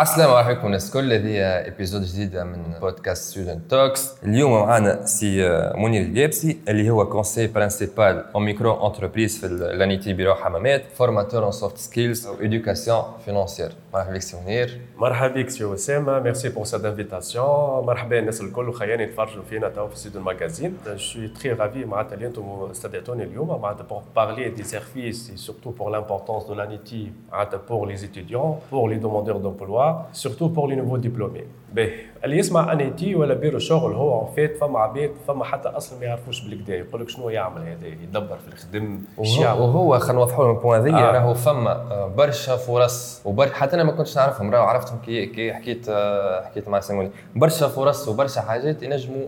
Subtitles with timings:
[0.00, 1.38] السلامة عليكم الناس الكل هذه
[1.68, 8.40] épisode جديدة من podcast StudentTalks اليوم معنا سي منير اليابسي اللي هو conseiller principal en
[8.40, 14.36] micro-entreprise في l'ANETI bureau حمامات formateur en soft skills et éducation financière مرحبا بك سي
[14.44, 14.80] منير.
[14.96, 16.18] مرحبا بك سي أسامة.
[16.20, 18.68] merci pour cette invitation مرحبا الناس الكل.
[18.68, 23.24] وخياني يتفرجوا فينا تو في Student Magazine je suis très ravi معناتها اللي أنتم استدعيتوني
[23.24, 23.60] اليوم.
[23.62, 28.88] معناتها pour parler des services surtout pour l'importance de l'ANETI معناتها pour les étudiants pour
[28.88, 33.92] les demandeurs d'emploi surtout pour les nouveaux diplômés باهي اللي يسمع ANETI ولا بيرو شغل
[33.92, 37.86] هو فيت فما عباد فما حتى أصلا ما يعرفوش بالكدا يقول لك شنو يعمل هذا؟
[37.86, 39.00] يدبر في الخدم.
[39.18, 41.12] وهو خلينا نوضحوا لهم ال points هذيا آه.
[41.12, 44.50] راهو فما آه، برشا فرص وبرشا حتى أنا ما كنتش نعرفهم.
[44.50, 49.26] راهو عرفتهم كي كي حكيت آه، حكيت مع سي منير برشا فرص وبرشا حاجات ينجموا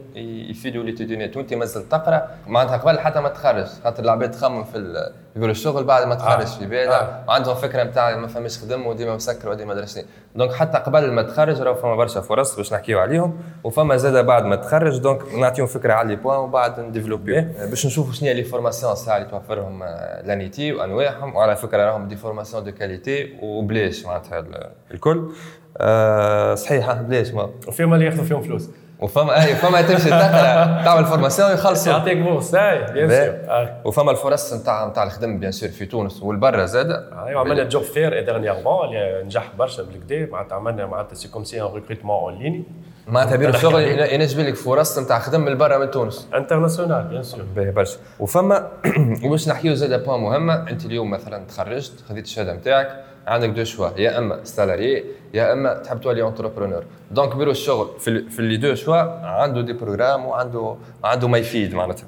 [0.51, 3.67] يفيدوا l'étudiant ات وأنت مازلت تقرأ معناتها قبل حتى ما تخرج.
[3.85, 6.59] خاطر العباد تخمم في يقول الشغل بعد ما تخرج آه.
[6.59, 7.25] في بالها آه.
[7.29, 11.61] وعندهم فكرة نتاع ما فماش خدم وديما مسكر وديما درسني donc حتى قبل ما تخرج
[11.61, 13.39] راهو فما برشا فرص باش نحكيو عليهم.
[13.65, 17.87] وفما زاد بعد ما تخرج دونك نعطيهم فكرة على les points وبعد ن développer باش
[17.87, 21.37] نشوفوا شنو هي les formations ساعه اللي توفرهم آه، l'ANETI وأنواعهم.
[21.37, 24.45] وعلى فكرة راهم des formations de qualité وبلاش معناتها
[24.91, 25.31] الكل.
[25.79, 27.51] أه صحيح بلاش ما.
[27.69, 28.71] وفيهم اللي ياخذوا فيهم فلوس.
[29.03, 34.55] وفما اي فما تمشي تقرأ تعمل formation يخلصوا يعطيك bourse et bien sûr وفما الفرص
[34.55, 36.91] نتاع نتاع الخدم bien sûr في تونس والبرا زاد
[37.27, 41.63] أيوا عملنا job fair dernièrement اللي نجح برشا بالكدا معناتها عملنا معناتها c'est comme si
[41.63, 42.65] un recrutement en ligne
[43.09, 46.29] معناتها بيرو الشغل ينجم لك فرص نتاع خدم من برا من تونس.
[46.35, 47.99] international bien sûr باهي برشا.
[48.21, 48.69] وفما
[49.25, 53.05] وباش نحكيو زاد point مهمه أنت اليوم مثلا تخرجت خذيت الشهادة نتاعك.
[53.27, 58.31] عندك deux choix يا إما salarié يا إما تحب تولي entrepreneur donc bureau الشغل في,
[58.31, 62.05] في les deux choix عنده des programmes وعنده عنده ما يفيد معناتها.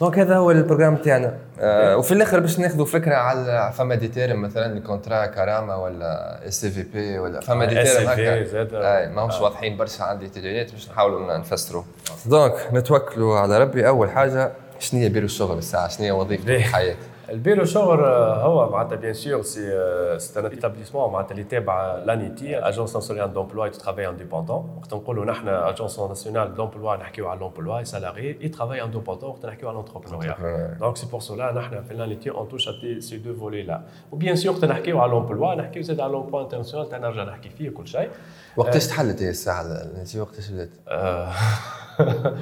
[0.00, 1.38] donc هذا هو ال programme تاعنا.
[1.60, 7.18] آه وفي الآخر باش ناخذوا فكرة على فما des termes مثلا contrat كرامه ولا SIVP
[7.18, 8.98] ولا فما des termes هكا.
[8.98, 11.82] اي ماهمش واضحين برشا عندي terme ات باش نحاولوا نفسروا.
[12.26, 13.88] donc نتوكلوا على ربي.
[13.88, 16.94] أول حاجة شنو هي بيرو الشغل الساعة؟ شنو هي وظيفتك في الحياة؟
[17.30, 18.00] البيرو شغل
[18.40, 23.39] هو معناتها bien sûr c'est c'est un établissement معناتها اللي تابع l'ANETI Agence nationale de
[23.39, 28.38] l'emploi et du travail indépendant وقت نقولوا نحن agence nationale d'emploi نحكيو على l'emploi salarié
[28.42, 32.48] et travail indépendant وقت نحكيو على l'entrepreneuriat donc c'est pour cela نحن في l'ANETI on
[32.48, 32.68] touche
[32.98, 33.82] ces deux volets-là
[34.12, 37.70] و bien sûr وقت نحكيو على l'emploi نحكيو زاد على l'emploi international تنرجع نحكي فيه
[37.70, 38.10] كل شيء.
[38.58, 40.68] وقتاش تحلت هي الساعة التي وقتاش بدات؟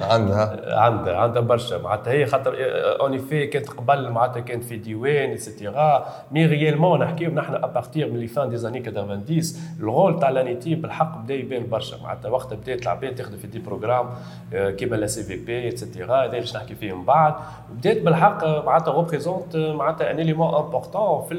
[0.01, 0.57] عندها.
[0.85, 1.77] عندها عندها برشا.
[1.77, 2.55] معناتها هي خاطر
[3.01, 7.61] اوني في كانت قبل معناتها كانت في ديوان et cetera mais réellement نحكيو نحن à
[7.61, 9.41] partir من les fins des années 90
[9.79, 11.97] ال rôle تاع l'ANETI بالحق بدا يبان برشا.
[12.03, 14.09] معناتها وقت بدات العباد تخدم في des programmes
[14.51, 17.33] كيما le SIVP et cetera هذا باش نحكي فيه من بعد.
[17.71, 21.35] بدات بالحق معناتها représente معناتها un élément important في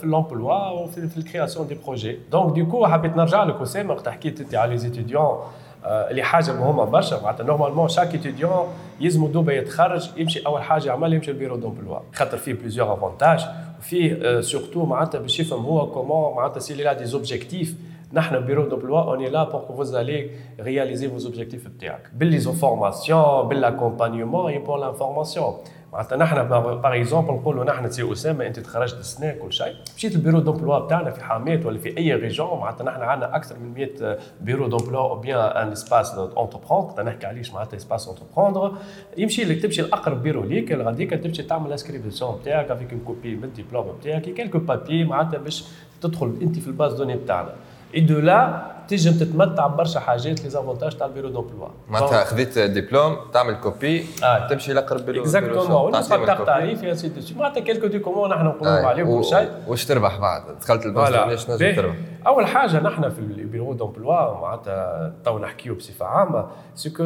[0.00, 3.94] في l'emploi وفي في ال création des projets donc du coup حبيت نرجع لك اسامه
[3.94, 5.38] وقت حكيت انت على les étudiants
[5.84, 7.20] اللي حاجة مهمة برشا.
[7.22, 8.66] معناتها normalement chaque étudiant
[9.00, 12.92] يلزمو dès pas يتخرج يمشي أول حاجة يعمل يمشي ال bureau d'emploi خاطر فيه plusieurs
[12.92, 13.46] avantages
[13.78, 17.74] وفيه surtout معناتها باش يفهم هو comment معناتها c'est l'un des objectifs
[18.12, 22.10] نحن bureau d'emploi on est là pour que vous allez réaliser vos objectifs بتاعك.
[22.14, 25.54] بال les formations بال accompagnement et pour l'information
[25.92, 29.74] معناتها نحن par exemple نقولوا نحن سي أسامة أنت تخرجت السنة كل شيء.
[29.96, 33.58] مشيت ال bureau d'emploi بتاعنا في حمامات ولا في أي région معناتها نحن عندنا أكثر
[33.58, 38.72] من 100 bureau d'emploi ou bien un espace entreprendre نحكي عليش معناتها espace entreprendre
[39.18, 43.44] يمشي لك تمشي لأقرب بيرو ليك غاديك تمشي تعمل inscription بتاعك avec une copie من
[43.44, 45.64] الدبلوم بتاعك quelques papiers معناتها باش
[46.00, 47.54] تدخل أنت في ال base de données بتاعنا.
[47.94, 52.58] et de là تنجم تتمتع ببرشا حاجات les avantages تاع ال bureau d'emploi معناتها خذيت
[52.58, 54.48] ديبلوم تعمل copie آه.
[54.48, 58.86] تمشي لاقرب bureau exactement والناس تاع تعريف يا سيدي معناتها quelques documents نحن نقولوا آه.
[58.86, 59.48] عليهم كل شيء.
[59.66, 61.94] واش تربح بعد؟ دخلت ال base علاش نجم تربح.
[62.26, 67.02] أول حاجة نحن في ال bureau d'emploi معناتها تو نحكيو بصفة عامة c'est que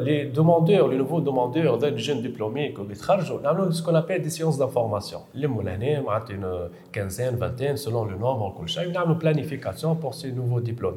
[0.00, 4.30] les demandeurs les nouveaux demandeurs les jeunes diplômés اللي تخرجوا نعملوا ce qu'on appelle des
[4.30, 8.88] séances d'information نلموا لهنا معناتها quinzaine vingtaine selon le nombre وكل شيء.
[8.88, 10.89] ونعملوا planification pour ces nouveaux diplômés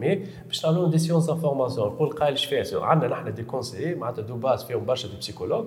[0.48, 4.36] باش نعملوا des séances d'information نقول قال اش فيه عندنا نحن des conseillers معناتها de
[4.36, 5.66] base فيهم برشا des psychologues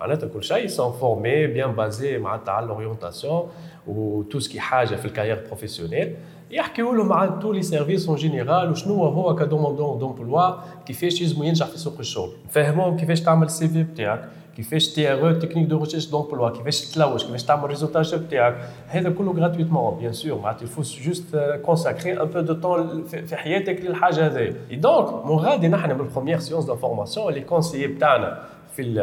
[0.00, 3.48] معناتها كل شيء sont formés bien basés معناتها على l'orientation et
[3.86, 6.16] tout ce qui حاجة في ال carrière professionnelle
[6.50, 10.52] يحكيوا لهم عن tous les services en général وشنو هو ك demandeur d'emploi
[10.86, 12.30] كيفاش يلزموا ينجح في سوق الشغل.
[12.46, 14.28] نفهمهم كيفاش تعمل ال CV بتاعك.
[14.58, 18.56] كيفاش TRE techniques de recherche d'emploi كيفاش تلوج كيفاش تعمل réseautage بتاعك
[18.88, 23.36] هذا كله gratuitement bien sûr معناتها il faut juste consacrer un peu de temps في
[23.36, 28.42] حياتك للحاجه هذه donc من غادي نحن من ال première séance d'information les conseillers بتاعنا
[28.78, 28.94] في ال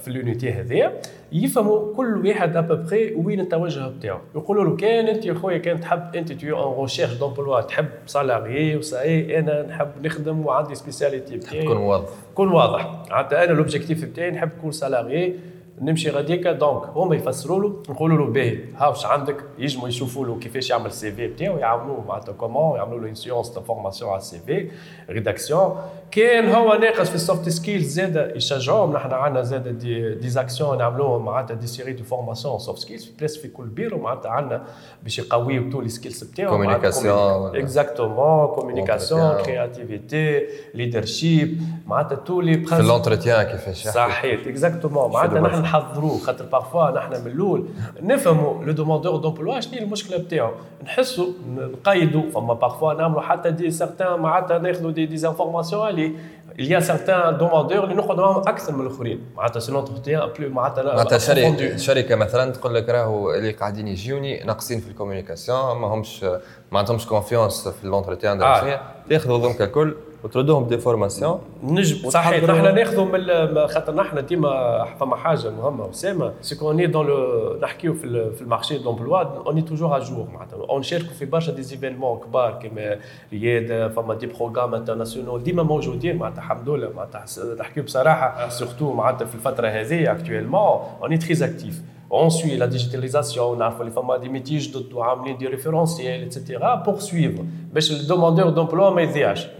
[0.00, 0.92] في ال unité هذيا
[1.32, 6.16] يفهموا كل واحد ابوبخي وين التوجه بتاعه يقولوا له كان انت يا خويا كان تحب
[6.16, 10.74] انت تو en recherche d'emploi تحب salarié و ça y est أنا نحب نخدم وعندي
[10.74, 11.62] spécialité بتاعي.
[11.62, 12.08] تكون واضح.
[12.34, 13.02] كون واضح.
[13.10, 15.36] معناتها أنا l'objectif بتاعي نحب نكون salarié
[15.80, 18.58] نمشي غاديكا donc هما يفسروا له نقولوا له باهي.
[18.76, 23.00] ها واش عندك؟ يجموا يشوفوا له كيفاش يعمل ال CV بتاعو يعاونوه معناتها comment يعملوا
[23.00, 24.70] له séance de formation على ال CV
[25.10, 25.76] rédaction
[26.12, 28.92] كان هو ناقص في ال soft skills زاد يشجعوهم.
[28.92, 33.10] نحن عندنا زاد des, des actions نعملوهم معناتها des séries de formations soft skills في
[33.18, 34.62] place في كل بيرو معناتها عندنا
[35.02, 36.50] باش يقويو tous les skills بتاعهم.
[36.50, 44.46] communication exactement communication créativité leadership معناتها tout les في ال entretien كيفاش صحيح.
[44.46, 47.68] exactement معناتها نحن نحضروه خاطر parfois نحن من الأول
[48.02, 50.50] نفهموا le demandeur d'emploi شنو المشكلة بتاعو
[50.84, 51.26] نحسوا
[51.56, 52.30] نقيدوا.
[52.30, 56.12] فما parfois نعملوا حتى des certains معناتها ناخذوا des des informations اللي
[56.58, 60.48] il y a certains demandeurs اللي نقعدوا معاهم أكثر من الاخرين معناتها c'est l'entretien plus
[60.50, 65.78] معناتها معناتها شركه شركة مثلا تقول لك راهو اللي قاعدين يجيوني ناقصين في ال communication
[65.78, 66.24] ما همش
[66.72, 68.80] ما عندهمش confiance في l'entretien آه.
[69.10, 69.94] تاخذوا ضمك الكل.
[70.24, 76.32] وتردوهم des formations نجم صحيح نحن ناخذوا من خاطر نحن ديما فما حاجة مهمة اسامه
[76.40, 80.26] c'est qu'on dans le نحكيو في في ال marché d'emploi on est toujours à jour
[80.34, 80.66] معناتها.
[80.70, 82.98] on نشاركوا في برشا des événements كبار كيما
[83.32, 86.90] رياده فما des programmes internationaux ديما موجودين معناتها الحمد لله.
[86.96, 87.24] معناتها
[87.60, 91.82] نحكيو بصراحة surtout معناتها في الفترة هذه actuellement on est très actif
[92.14, 96.58] on suit la digitalisation, on a les femmes des métiers de des référentiels, etc.
[96.84, 97.42] pour suivre.
[97.72, 98.94] Mais le demandeur d'emploi.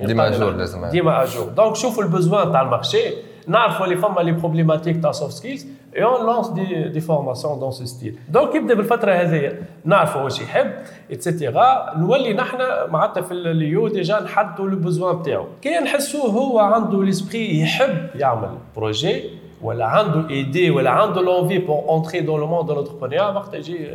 [0.00, 0.52] ديما à jour.
[0.90, 1.46] ديما à jour.
[1.56, 2.99] Donc شوفوا le besoin تاع المارشي,
[3.49, 7.70] نعرفوا les femmes les problématiques تاع soft skills et on lance des, des formations dans
[7.70, 8.14] ce style.
[8.28, 9.52] Donc يبدا بالفترة هذه
[9.84, 10.72] نعرفوا واش يحب
[11.10, 11.28] etc.
[11.96, 12.58] نولي نحن
[12.88, 15.46] معناتها في اليو déjà نحدوا le besoin بتاعو.
[15.62, 21.88] كان نحسوه هو عنده l'esprit يحب يعمل projet ولا عنده idée ولا عنده l'envie pour
[21.88, 23.88] entrer dans le monde de l'entrepreneuriat وقتها يجي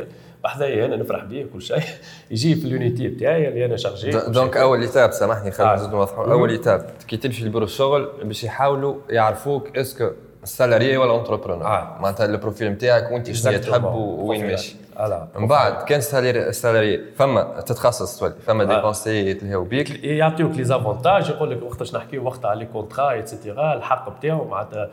[0.44, 1.82] بحذايا أنا نفرح به كل شيء.
[2.30, 6.32] يجي في ال unité بتاعي اللي أنا chargé donc أول étape سامحني خلينا نزيد نوضحوا
[6.32, 10.10] أول étape كي تمشي لبيرو الشغل باش يحاولوا يعرفوك est-ce que
[10.48, 11.96] ال salarié ولا entrepreneur آه.
[12.00, 14.76] معناتها ال profil نتاعك وانت شنو تحب وين ماشي
[15.36, 20.04] من بعد كان ال salarié ال salarié فما تتخصص تولي فما des conseillers يتلهاو بيك
[20.04, 24.44] يعطيوك les avantages يقول لك وقتاش نحكيو وقت على les contrats et cetera الحق بتاعو
[24.44, 24.90] معناتها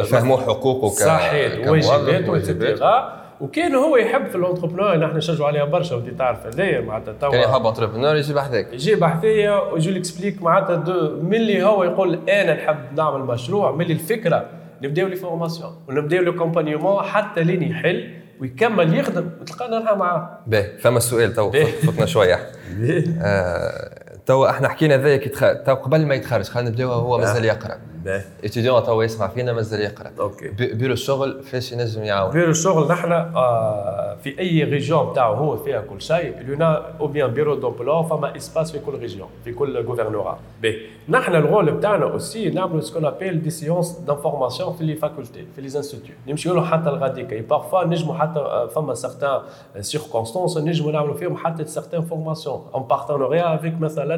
[0.00, 5.64] يفهموا حقوقه صحيح واجباته et cetera وكان هو يحب في ال entrepreneur نحن نشجعوا عليها
[5.64, 9.98] برشا و déjà تعرف هذايا معناتها توا كان يحب entrepreneur يجي بحذاك يجي بحذايا ويجي
[9.98, 16.22] explique معناتها ملي هو يقول أنا نحب نعمل مشروع ملي الفكرة نبداو les formations ونبداو
[16.22, 20.38] l'accompagnement حتى لين يحل ويكمل يخدم وتلقانا معاه.
[20.46, 22.34] باهي فما سؤال تو فتنا شوية.
[23.22, 25.28] آه تو إحنا حكينا ذا كي
[25.66, 27.78] تو قبل ما يتخرج خلينا نبداو هو مازال يقرأ.
[28.44, 30.10] étudiant تو يسمع فينا مازال يقرأ.
[30.20, 30.48] OK.
[30.48, 32.30] bureau الشغل فاش ينجم يعاون.
[32.30, 37.30] بيرو الشغل نحن آه في أي région بتاعه هو فيها كل شيء لنا ou bien
[37.30, 42.04] bureau d'emploi فما espace في كل région في كل gouvernorat ben نحن ال rôle بتاعنا
[42.04, 46.54] aussi نعملوا ce qu'on appelle des séances d'information في les facultés في les instituts نمشيو
[46.54, 49.40] له حتى لغاديكا parfois نجموا حتى فما certaines
[49.80, 54.09] circonstances نجموا نعملوا فيهم حتى certaines formations en partenariat avec مثلا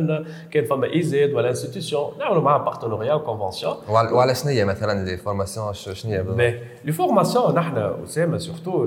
[0.51, 5.17] كان فما ISET ولا institution نعملوا معاهم partenariat و convention وعلى شنو هي مثلا les
[5.17, 8.85] formations شنو هي les formations نحن اسامه surtout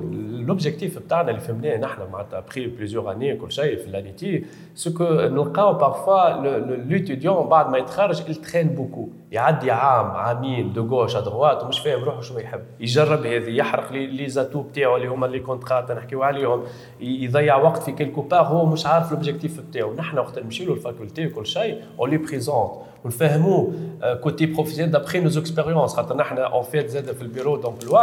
[0.47, 4.45] l'objectif بتاعنا اللي فهمناه نحن معناتها après plusieurs années كل شيء في l'ANETI
[4.75, 6.29] ce que نلقاو parfois
[6.75, 11.79] l'étudiant بعد ما يتخرج il traîne beaucoup يعدي عام عامين de gauche à droite ومش
[11.79, 12.61] فاهم روحه شنو يحب.
[12.79, 16.63] يجرب هذه يحرق les atouts بتاعو اللي هما les contrats نحكيو عليهم.
[16.99, 20.99] يضيع وقت في quelque part هو مش عارف l'objectif بتاعو نحن وقت نمشي له ال
[20.99, 22.71] faculté وكل شيء on les présente
[23.05, 23.73] ونفهموه
[24.23, 27.99] côté professionnel d'après nos expériences خاطر نحن en fait زاد في ال bureau d'emploi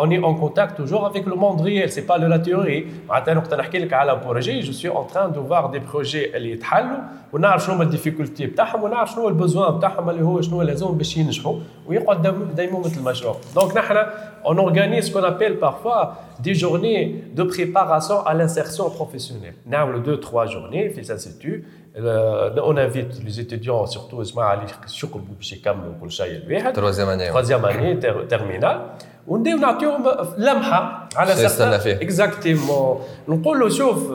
[0.00, 3.36] on est en contact toujours avec le monde réel c'est pas le la théorie معناتها
[3.36, 6.98] وقت نحكي لك على projet je suis en train de faire des projets اللي يتحلوا
[7.32, 10.98] ونعرف شنو هما ال difficultés بتاعهم ونعرف شنو ال besoin بتاعهم اللي هو شنو لازم
[10.98, 11.54] باش ينجحوا
[11.86, 13.96] ويقعد دايما مثل المشروع donc نحن
[14.44, 19.54] on organise ce qu'on appelle parfois des journées de préparation à l'insertion professionnelle.
[19.66, 21.64] Nous avons deux, trois journées, في l'institut.
[21.94, 26.76] On invite les étudiants, surtout اسمع اللي يشكروا باش يكملوا كل شيء الواحد.
[26.76, 27.30] troisième année.
[27.30, 28.80] troisième année terminale.
[29.26, 30.04] ونديو نعطيهم
[30.38, 34.12] لمحة على système exactement نقول له شوف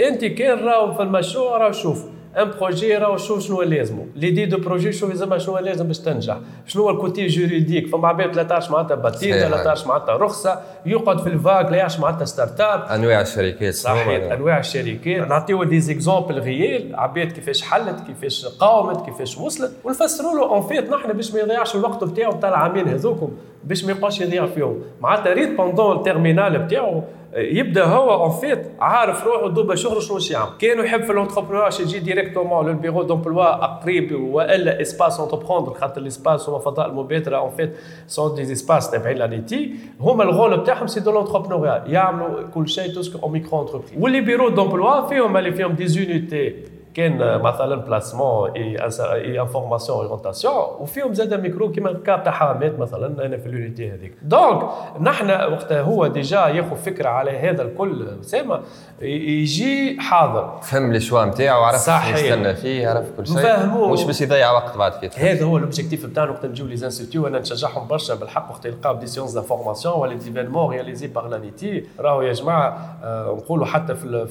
[0.00, 2.04] أنت كان راهو في المشروع راه شوف
[2.38, 6.36] un projet راهو شوف شنو لازمه l'idée de projet شوف زعما شنو لازم باش تنجح
[6.66, 11.26] شنو هو ال côté juridique فما عباد 13 معناتها patente 13 معناتها رخصه يقعد في
[11.26, 16.96] ال fac لا يعرفش معناتها start-up انواع الشركات صحيح انواع الشركات نعطيو des exemples réels
[16.96, 21.76] عباد كيفاش حلت كيفاش قاومت كيفاش وصلت ونفسروا له en fait نحن باش ما يضيعش
[21.76, 23.30] الوقت بتاعو بتاع العامين هذوكم
[23.64, 27.02] باش ما يبقاش يضيع فيهم معناتها ريت pendant ال terminale بتاعو
[27.34, 31.68] يبدأ هو en fait عارف روحه دوبا شغل شنو يعمل كانوا يحب في ال entrepreneur
[31.80, 37.36] يجي directement لل bureau d'emploi قريب وإلا espace entreprendre خاطر ال espace هما فضاء المبادرة
[37.36, 42.42] en fait sont des espaces تابعين l'ANETI هما ال rôle بتاعهم c'est de l'entrepreneur يعملوا
[42.54, 46.54] كل شيء tout ce que ou micro-entreprise واللي bureau d'emploi فيهم اللي فيهم des unités
[46.94, 53.36] كان مثلا placement et information orientation وفيهم زاد ميكرو كيما الكاب تاع حامات مثلا أنا
[53.36, 54.62] في ال unité هذيك donc
[55.00, 58.60] نحن وقتها هو déjà ياخذ فكره على هذا الكل اسامه
[59.02, 63.92] يجي حاضر فهم les choix نتاعو عرف صحيح يستنى فيه عرف كل شيء فهموه.
[63.92, 67.26] مش باش يضيع وقت بعد كده هذا هو ال objectif نتاعنا وقت نجيو les instituts
[67.26, 72.22] أنا نشجعهم برشا بالحق وقت يلقاو des séances d'information ولا d'événements réalisés par l'ANETI راهو
[72.22, 72.96] يا جماعة
[73.36, 74.26] نقولوا حتى في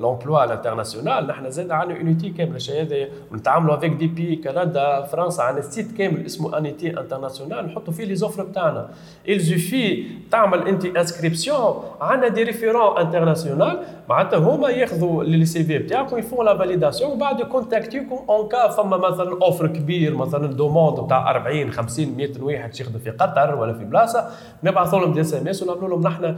[0.00, 2.56] l'emploi ال international نحن زاد عندنا unité كاملة.
[2.56, 7.92] الشيء هذا ونتعاملوا avec des pays كندا فرنسا عندنا site كامل اسمه ANETI internationale نحطوا
[7.92, 8.88] فيه les offres بتاعنا.
[9.28, 9.98] Suffit
[10.30, 16.46] تعمل انت inscription عندنا des référents international معناتها هما ياخذوا les CV بتاعكم ils font
[16.46, 22.06] la validation وبعد يكونتاكتيوكم en cas فما مثلا offre كبير مثلا demande بتاع 40 50
[22.16, 24.30] 100 واحد يخدم في قطر ولا في بلاصة.
[24.64, 26.36] نبعثوا لهم des SMS ونعملوا لهم نحن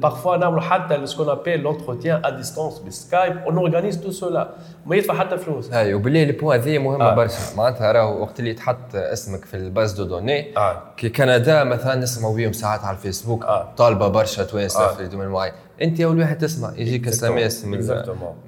[0.00, 4.35] parfois نعملوا حتى ce qu'on appelle l'entretien à distance بالسكايب on organise tout cela
[4.86, 7.12] ما يدفع حتى فلوس اي وبالله ال point هذه مهمة آه.
[7.12, 7.14] آه.
[7.14, 10.82] برشا معناتها راهو وقت اللي تحط اسمك في ال base de données آه.
[10.96, 13.68] كي كندا مثلا نسمعوا بيهم ساعات على الفيسبوك آه.
[13.76, 14.90] طالبة برشا توانسه آه.
[14.90, 14.94] آه.
[14.94, 15.52] في domaine معين
[15.82, 17.78] انت أول واحد تسمع يجيك SMS من.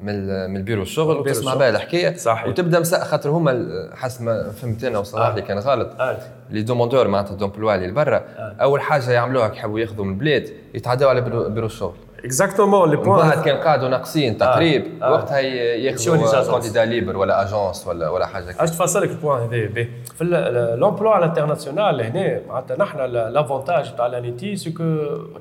[0.03, 1.55] من, ال- من البيرو الشغل وتسمع.
[1.55, 2.49] بها الحكاية صحيح.
[2.49, 3.65] وتبدأ مساء خاطر هما
[3.95, 5.35] حسب ما فهمت أنا وصلاح آه.
[5.35, 6.19] لي كان غلط آه.
[6.51, 11.09] les demandeurs معناتها d'emploi اللي برا أول حاجة يعملوها كي يحبوا ياخذوا من البلاد يتعداو
[11.09, 15.07] على بيرو الشغل exactement لي من بعد point كان قعدوا ناقصين تقريب آه.
[15.07, 15.13] آه.
[15.13, 16.43] وقتها ياخذوا.
[16.53, 18.65] candidat libre ولا agence ولا ولا حاجة كده.
[18.65, 19.87] اش تفصلك ال point هذا
[20.19, 20.25] في
[20.79, 24.85] l'emploi ال international هنا معناتها نحن l'avantage تاع l'ANETI c'est que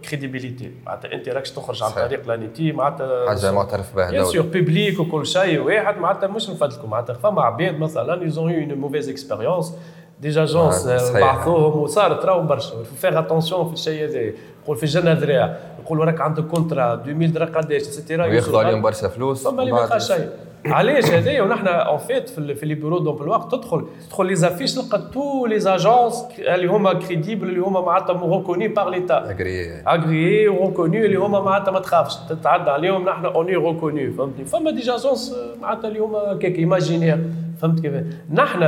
[0.09, 1.91] crédibilité معناتها أنت راكش تخرج عن.
[1.91, 4.25] طريق l'ANETI معناتها حاجة معترف بها bien.
[4.25, 8.73] sûr publique وكل شيء واحد معناتها مش نفدلكم معناتها فما عباد مثلا ils ont une
[8.73, 9.73] mauvaise expérience
[10.21, 11.19] des agences صحيح.
[11.19, 14.31] بعثوهم وصارت راهو برشا faire attention في الشيء هذا
[14.67, 18.81] يقول في الجنة ذراع يقول راك عندك contrat 2000 درهم قداش et cetera وياخذوا عليهم
[18.81, 20.29] برشا فلوس فما اللي ما يلقى شيء.
[20.65, 23.85] علاش هذايا ونحن en fait في, les bureaux donc الوقت تدخل.
[24.07, 28.89] تدخل les affiches تلقى toutes les agences اللي هما crédibles اللي هما معناتها reconnues par
[28.89, 32.15] l'État agréées agréées و reconnues اللي هما معناتها ما تخافش.
[32.29, 37.19] تتعدى عليهم نحن on est reconnu فهمتني؟ فما des agences معناتها اللي هما هكاك imaginaires
[37.59, 37.93] فهمت كيف
[38.33, 38.63] نحن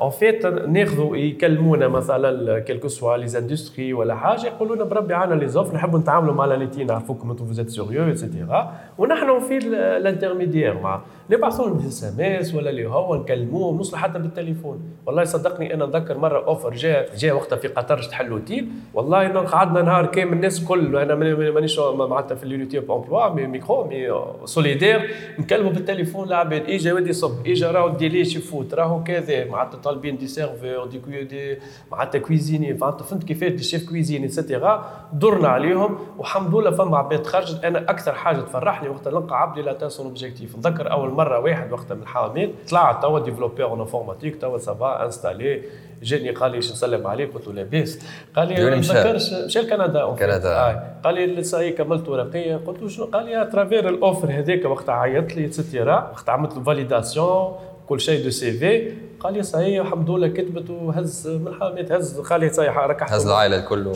[0.00, 5.14] en fait ناخذوا يكلمونا مثلا quel que soit les industries ولا حاجة يقولوا لنا بربي
[5.14, 9.38] عنا les offres نحبوا نتعاملوا مع l'ANETI نعرفوكم أنتم vous êtes sérieux et cetera ونحن
[9.40, 9.58] في
[9.96, 11.00] ال intermédiaire مع
[11.30, 14.80] نبعثوا لهم اس ام اس ولا اللي هو نكلموهم نوصلوا حتى بالتليفون.
[15.06, 19.82] والله صدقني أنا نذكر مرة offre جاء جاء وقتها في قطر تحل اوتيل والله قعدنا
[19.82, 24.08] نهار كامل الناس كل أنا ماني- مانيش معناتها في ال unité emploi mais micro mais
[24.44, 25.10] solidaires.
[25.38, 29.44] نكلموا بالتليفون العباد اجا ودي صب اجا راهو ال délai ش يفوت راهو كذا.
[29.44, 31.56] معناتها طالبين des serveurs des cui des
[31.92, 32.72] معناتها cuisiniers.
[32.72, 35.98] معناتها فهمت كيفاش des chefs cuisiniers et cetera درنا عليهم.
[36.18, 37.64] والحمد لله فما عباد خرجت.
[37.64, 41.72] أنا أكثر حاجة تفرحني وقت نلقى عبد il atteint son objectif نذكر أول مرة واحد
[41.72, 45.62] وقتها من الحمامات طلع توا développeur en informatique توا ça va installé
[46.02, 47.98] جاني قال لي نسلم عليك قلت له لاباس
[48.36, 50.14] قال لي ما؟ نذكرش مشى لكندا.
[50.14, 50.56] كندا.
[50.56, 50.94] آه.
[51.04, 54.64] قال لي هي كملت ورقية قلت له شنو قال لي à travers ال offre هذاك
[54.64, 57.56] وقت عيط لي et cetera وقت عملت له validation
[57.88, 58.92] كل شيء de CV.
[59.20, 63.12] قال لي صحيح الحمد لله كتبت وهز من الحمامات هز قال لي صحيح ركحت.
[63.12, 63.92] هز العائلة الكل.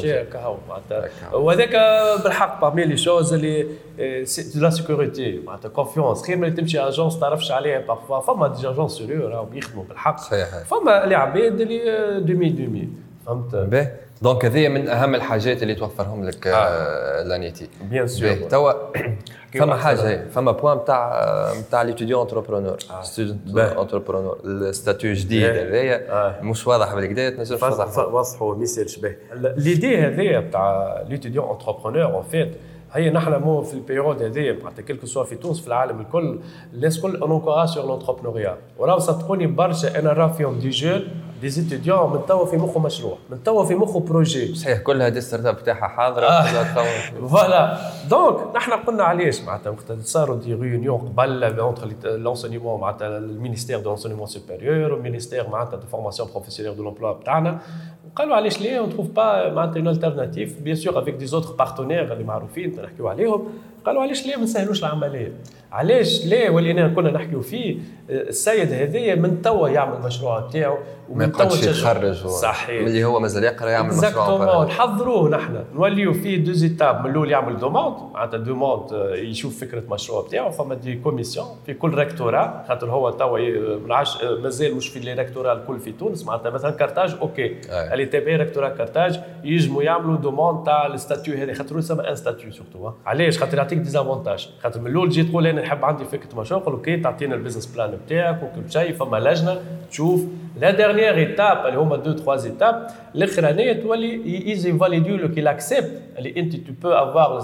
[0.68, 1.34] معناتها.
[1.34, 1.76] وهذاك
[2.22, 3.66] بالحق parmi les choses اللي
[4.54, 9.28] la sécurité معناتها confiance خير من تمشي agence تعرفش عليها parfois فما des agences sérieux
[9.28, 10.18] راهم يخدموا بالحق.
[10.18, 10.48] صحيح.
[10.48, 12.88] فما اللي عباد اللي دومي دومي
[13.26, 13.54] فهمت؟
[14.22, 17.22] donc هذه من أهم الحاجات اللي توفرهم لك آه.
[17.22, 18.72] l'ANETI bien sûr باهي توا
[19.58, 19.76] فما.
[19.76, 23.58] حاجة فما point نتاع نتاع l'étudiant entrepreneur student.
[23.58, 25.44] entrepreneur ال statut جديد.
[25.44, 26.42] هذايا آه.
[26.42, 32.22] مش واضح بالكدا تنجم توضح وضحوا ما يصيرش به l'idée هذيا تاع l'étudiant entrepreneur en
[32.22, 32.50] fait
[32.92, 36.00] هي نحن مو في ال période هذيا معناتها quel que soit في تونس في العالم
[36.00, 36.38] الكل
[36.74, 41.08] الناس الكل on encourage sur l'entrepreneuriat وراو صدقوني برشا أنا راه فيهم des jeunes
[41.40, 45.16] des étudiants من توا في مخه مشروع من توا في مخه projet صحيح كل هذه
[45.18, 46.64] ال start-up بتاعها حاضرة آه.
[47.28, 47.78] voilà
[48.10, 53.78] donc نحن قلنا علاش معناتها وقت صاروا des réunions قبل entre l'enseignement معناتها ال ministère
[53.78, 57.58] de l'enseignement supérieur وال ministère معناتها de formation professionnelle de l'emploi بتاعنا.
[58.18, 62.12] قالوا علاش ليه؟ on trouve pas معناتها une alternative bien sûr avec des autres partenaires
[62.12, 63.48] اللي معروفين نحكيو عليهم.
[63.86, 65.32] قالوا علاش ليه ما نسهلوش العملية؟
[65.72, 67.76] علاش ليه ولينا كنا نحكيو فيه؟
[68.10, 70.78] السيد هذايا من توا يعمل المشروع بتاعه
[71.10, 72.86] ومن يقعدش يتخرج صحيح.
[72.86, 75.64] اللي هو مازال يقرأ يعمل مشروع نحضروه نحن.
[75.74, 80.50] نوليو فيه دو زيتاب من الأول يعمل demande معناتها demande آه، يشوف فكرة المشروع بتاعه.
[80.50, 85.52] فما des commissions في كل rectorat خاطر هو توا آه، مازال مش في les rectorats
[85.52, 86.26] الكل في تونس.
[86.26, 87.56] معناتها مثلا كارتاج OK.
[88.08, 92.90] تابعين rectorat كارتاج يجموا يعملوا demande تاع ال statut هذا خاطر يسمى un statut surtout
[93.06, 96.60] علاش خاطر يعطيك des avantages خاطر من الأول تجي تقول أنا نحب عندي فكره مشروع
[96.60, 99.60] يقول OK تعطينا ال business plan بتاعك وكل شيء فما لجنه
[99.90, 100.24] تشوف
[100.60, 106.02] la dernière étape اللي هما deux trois étapes الاخرانيه تولي ايزي فاليديو لو كي l'accepte
[106.18, 107.38] اللي انت tu peux avoir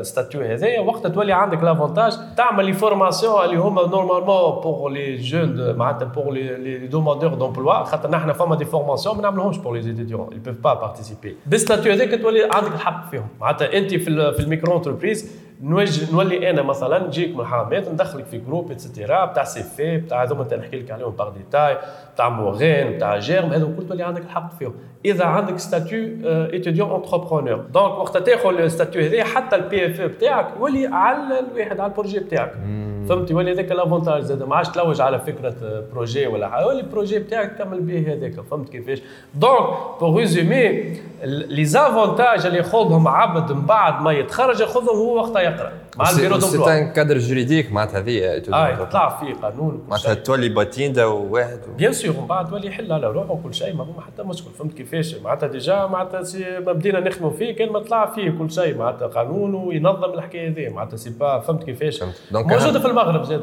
[0.00, 5.16] ال statut هذايا وقتها تولي عندك l'avantage تعمل les formations اللي هما normalement pour les
[5.16, 9.82] jeunes معناتها pour les demandeurs d'emploi خاطر نحن فما des formations ما نعملوهمش pour les
[9.82, 11.30] étudiants ils peuvent pas participer.
[11.46, 16.12] بال statut هذاك تولي عندك الحق فيهم معناتها انت في في ال micro entreprise نوجه
[16.12, 20.56] نولي أنا مثلا نجيك من الحمامات ندخلك في groupe et cetera بتاع CV بتاع هذوما
[20.56, 21.78] نحكي لك عليهم par détail
[22.14, 24.74] بتاع MORAINE بتاع GERME هذو كل تولي عندك الحق فيهم.
[25.04, 30.48] إذا عندك statut étudiant entrepreneur donc وقت تاخذ ال statut هذا حتى ال PFE بتاعك
[30.58, 32.52] يولي على الواحد على ال projet بتاعك.
[33.08, 36.62] فهمت يولي هذاك ال avantage زاد ما عادش تلوج على فكرة projet ولا حاجة.
[36.62, 38.40] يولي ال projet بتاعك تكمل به هذاك.
[38.50, 39.02] فهمت كيفاش؟
[39.34, 39.68] donc
[40.00, 45.72] pour résumer les avantages اللي ياخذهم عبد من بعد ما يتخرج ياخذهم هو وقتها يقرأ.
[45.96, 50.48] مع ال bureau d'emploi c'est cadre juridique معناتها هذه آه طلع فيه قانون معناتها تولي
[50.48, 54.22] باتيندا وواحد bien sûr من بعد تولي يحل على روحه وكل شيء ما هو حتى
[54.22, 54.50] مشكل.
[54.58, 56.22] فهمت كيفاش؟ معناتها déjà معناتها
[56.60, 58.78] ما بدينا نخدموا فيه كان ما طلع فيه كل شيء.
[58.78, 60.68] معناتها قانون وينظم الحكاية هذه.
[60.68, 63.42] معناتها c'est pas فهمت كيفاش؟ موجودة في المغرب زاد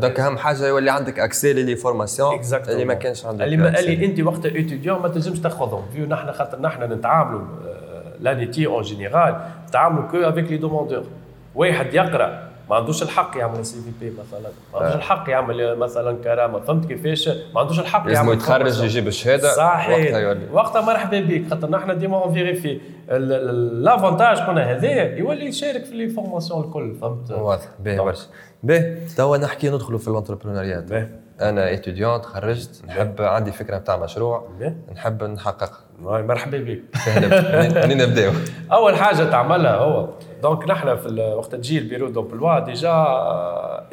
[0.00, 4.20] donc أهم حاجة يولي عندك accès les formations اللي ما كانش عندك اللي, اللي أنت
[4.20, 5.82] وقت étudiant ما تنجمش تاخذهم.
[5.92, 7.42] vu نحن خاطر نحن نتعاملوا
[8.20, 11.04] l'ANETI en général نتعاملوا que avec les demandeurs
[11.54, 14.50] واحد يقرأ ما عندوش الحق يعمل CIVP مثلا.
[14.72, 16.60] ما عندوش الحق يعمل مثلا كرامة.
[16.60, 19.98] فهمت كيفاش؟ ما عندوش الحق يعمل لازم يتخرج يجيب الشهادة صحيح.
[19.98, 20.46] وقتها يولي.
[20.52, 21.50] وقتها مرحبا بك.
[21.50, 22.80] خاطر نحن ديما on vérifie
[23.72, 26.94] l'avantage قلنا هذايا يولي يشارك في les formations الكل.
[26.94, 27.68] فهمت؟ واضح.
[27.80, 28.26] باهي برشا
[28.62, 30.84] باهي توا نحكي ندخلوا في ال entrepreneuriat
[31.40, 34.48] أنا étudiant تخرجت نحب عندي فكرة نتاع مشروع.
[34.94, 36.82] نحب نحققها مرحبا بك.
[37.84, 38.32] منين نبداو
[38.72, 40.08] أول حاجة تعملها هو.
[40.42, 43.06] donc نحن في وقت تجي ال bureau d'emploi déjà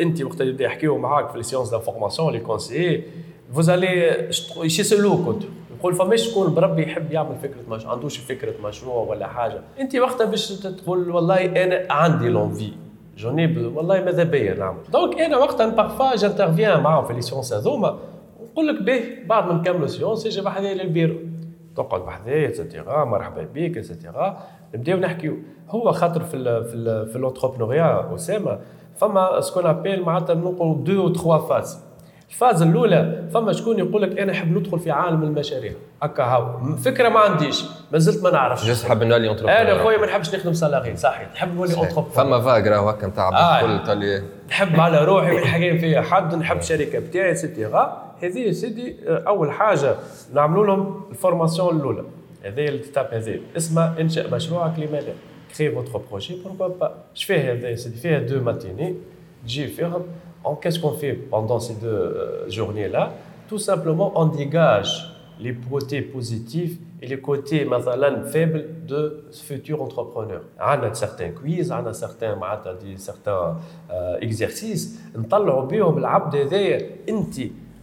[0.02, 3.04] أنت وقت يبدا يحكيو معاك في les séances d'information les conseillers
[3.54, 4.30] فوزالي
[4.64, 5.44] يسالوك كنت
[5.80, 9.62] يقول فماش شكون بربي يحب يعمل فكرة مشروع عندوش فكرة مشروع ولا حاجة.
[9.80, 12.72] أنت وقتها باش تقول والله أنا عندي l'envie.
[13.18, 17.98] جوني والله ماذا بيا نعمل donc أنا وقتها parfois j'interviens معاهم في les séances هذوما
[18.52, 21.16] نقول لك به بعد ما نكملوا séance يجي بحذايا للبيرو
[21.76, 24.38] تقعد بحذايا et cetera مرحبا بك et cetera
[24.76, 25.38] نبداو نحكيو
[25.70, 28.60] هو خاطر في ال في في l'entrepreneuriat اسامه
[28.96, 31.80] فما ce qu'on appelle معناتها نقولوا deux ou trois phases
[32.30, 35.72] ال phase الأولى فما شكون يقول لك أنا نحب ندخل في عالم المشاريع
[36.04, 36.76] هكا هاو.
[36.76, 38.68] فكرة ما عنديش ما زلت ما نعرفش.
[38.68, 41.32] juste حاب نولي أنا خويا ما نحبش نخدم salarié صحيح.
[41.34, 43.86] نحب نولي entrepreneur فما فاق راهو هكا نتاع آه.
[43.86, 44.24] تولي.
[44.50, 49.52] نحب على روحي ما حاجة فيها حد نحب الشركة بتاعي et cetera هذه سيدي أول
[49.52, 49.96] حاجة
[50.34, 52.04] نعملوا لهم ال formation الأولى.
[52.44, 53.40] هذه الكتاب هذه.
[53.58, 55.14] اسمها إنشاء مشروعك لما لا
[55.58, 58.96] crée votre projet pourquoi pas اش فيه هذا سيدي؟ فيها deux matinées.
[59.44, 60.04] تجي فيهم.
[60.61, 63.13] qu'est-ce qu'on fait pendant ces deux euh, journées-là
[63.49, 67.67] Tout simplement, on dégage les côtés positifs et les côtés
[68.27, 70.43] faibles de ce futur entrepreneur.
[70.59, 72.39] On a certains quiz, on a certains,
[72.97, 73.57] certains
[73.91, 74.99] euh, exercices.
[75.17, 77.35] نطلعوا بهم العبد هذايا انت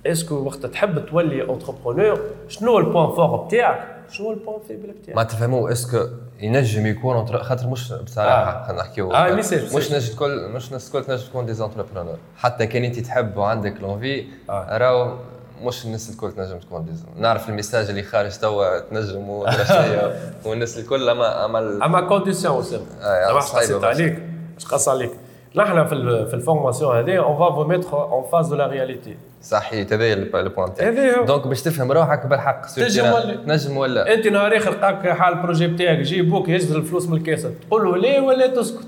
[0.06, 5.23] اسكو وقت تحب تولي انتربرونور شنو البوان فور بتاعك شنو ال points faibles بتاعك ما
[5.23, 6.07] تفهموا est-ce que
[6.41, 8.67] ينجم يكون خاطر مش بصراحة آه.
[8.67, 9.13] خلينا نحكيو.
[9.13, 9.33] آه
[9.75, 13.75] مش ناس الكل مش الناس الكل تنجم تكون des entrepreneurs حتى كان أنت تحب وعندك
[13.81, 14.79] l'envie آه.
[14.79, 15.19] راهو
[15.63, 19.29] مش الناس الكل تنجم تكون دي نعرف ال message اللي خارج توا تنجم
[20.45, 22.65] والناس الكل أما أما أما condition
[23.03, 24.23] آه صعيبة عليك
[24.57, 25.11] مش قص عليك.
[25.57, 29.17] نحن في في ال formation هذه on va vous mettre en face de la réalité
[29.43, 34.27] صحيح هذا ال point تاعي donc باش تفهم روحك بالحق تنجم ولا نجم ولا؟ أنت
[34.27, 37.97] نهار اخر لقاك حال ال projet بتاعك يجي بوك يجزر الفلوس من الكاسه تقول له
[37.97, 38.87] ليه ولا تسكت؟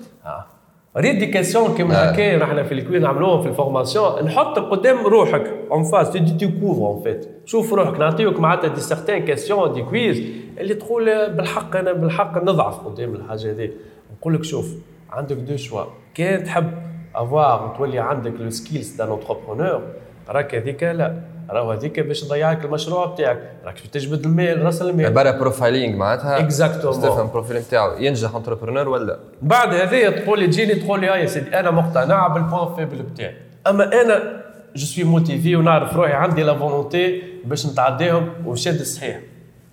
[0.96, 4.24] ريد des questions كيما هكا نحن في ال quiz نعملوهم في ال formation.
[4.24, 9.24] نحطك قدام روحك en face tu découvres en fait شوف روحك نعطيوك معناتها des certaines
[9.24, 10.22] questions des quiz
[10.59, 13.70] اللي تقول بالحق أنا بالحق نضعف قدام الحاجة هذه.
[14.18, 14.74] نقول لك شوف
[15.16, 15.85] عندك deux choix.
[16.14, 16.70] كان تحب
[17.14, 19.83] avoir تولي عندك les skills d'un entrepreneur
[20.29, 21.14] راك هذيك لا.
[21.50, 23.38] راهو هذيك باش تضيعك المشروع بتاعك.
[23.64, 25.12] راك باش تجبد المال راس المال.
[25.12, 26.38] برا profiling معناتها.
[26.38, 31.07] exactement تفهم ال profil نتاعو ينجح entrepreneur ولا بعد هذايا تقول لي تجيني تقول لي
[31.07, 33.37] يا سيدي أنا مقتنع بال points faibles بتاعي.
[33.66, 34.42] أما أنا
[34.76, 39.20] je suis motivé ونعرف روحي عندي la volonté باش نتعداهم وشاد الصحيح.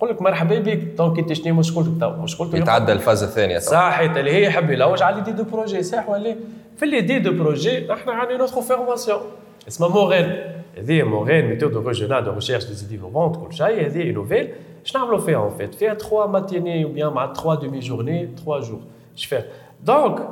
[0.02, 0.78] نقول لك مرحبا بك.
[0.98, 5.02] donc انت شنو مشكلتك تو مشكلتك يتعدى ال phase الثانية صحيت اللي هي يحب يلوج
[5.02, 5.82] على l'idée de projet.
[5.82, 6.36] صح ولا
[6.76, 9.20] في l'idée de projet إحنا عندنا une autre formation
[9.68, 10.36] اسمها MORAINE
[10.78, 14.48] هذه MORAINE méthode originale de recherche des idées innovantes كل شيء هذه nouvelle
[14.84, 18.80] شنو نعملوا فيها en fait فيها 3 matinées ou bien مع 3 demi-journées 3 jours
[19.16, 19.44] اش فيها
[19.84, 20.28] donc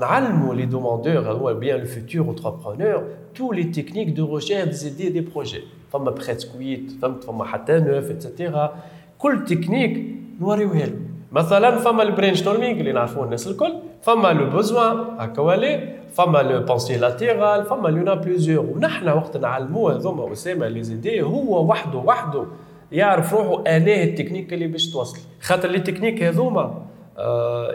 [0.00, 5.08] نعلموا les demandeurs ou bien le futur entrepreneur toutes les techniques de recherche des idées
[5.08, 5.60] des projets
[5.94, 8.74] فما presque 8 فهمت؟ فما حتى 9 et cetera
[9.18, 10.04] كل تكنيك
[10.40, 10.96] نوريوها له
[11.32, 16.60] مثلا فما ال brainstorming اللي نعرفوه الناس الكل فما le besoin هكا ولي فما la
[16.60, 21.98] pensée latérale فما on a plusieurs ونحن وقت نعلموه هذوما أسامة les idées هو وحده
[21.98, 22.44] وحده
[22.92, 25.18] يعرف روحه الاه التكنيك اللي باش توصل.
[25.40, 26.82] خاطر les techniques هذوما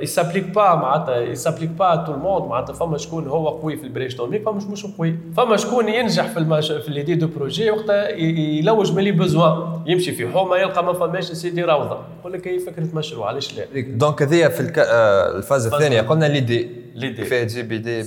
[0.02, 4.15] s'appliquent pas معناتها s'appliquent pas tout le monde معناتها فما شكون هو قوي في ال
[4.15, 5.15] brainstorming فما مش قوي.
[5.38, 6.71] فما شكون ينجح في المش...
[6.71, 11.32] في l'idée de projet وقتها يلوج من les besoins يمشي في حومة يلقى ما فماش
[11.32, 11.99] سيدي روضة.
[12.19, 14.80] يقول لك هي فكرة مشروع علاش لا؟ donc هذيا في الك...
[14.80, 16.02] آه، ال phase الثانية.
[16.02, 16.69] قلنا l'idée.
[16.95, 18.04] l'idée كيفاه تجيب idée.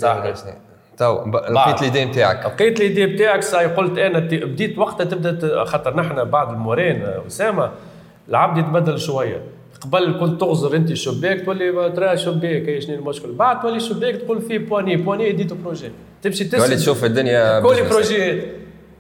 [0.97, 5.65] تو لقيت l'idée نتاعك لقيت l'idée بتاعك ça y est قلت أنا بديت وقتها تبدأ
[5.65, 7.71] خاطر نحن بعد المورين آه، أسامة
[8.29, 9.43] العبد يتبدل شوية.
[9.85, 14.59] قبل كنت تغزر انت شباك تولي ترى شباك شنو المشكل؟ بعد تولي شباك تقول فيه
[14.59, 15.91] بواني بواني idée de projet.
[16.23, 17.89] تمشي تولي تسال تشوف الدنيا كل.
[17.91, 18.43] بروجي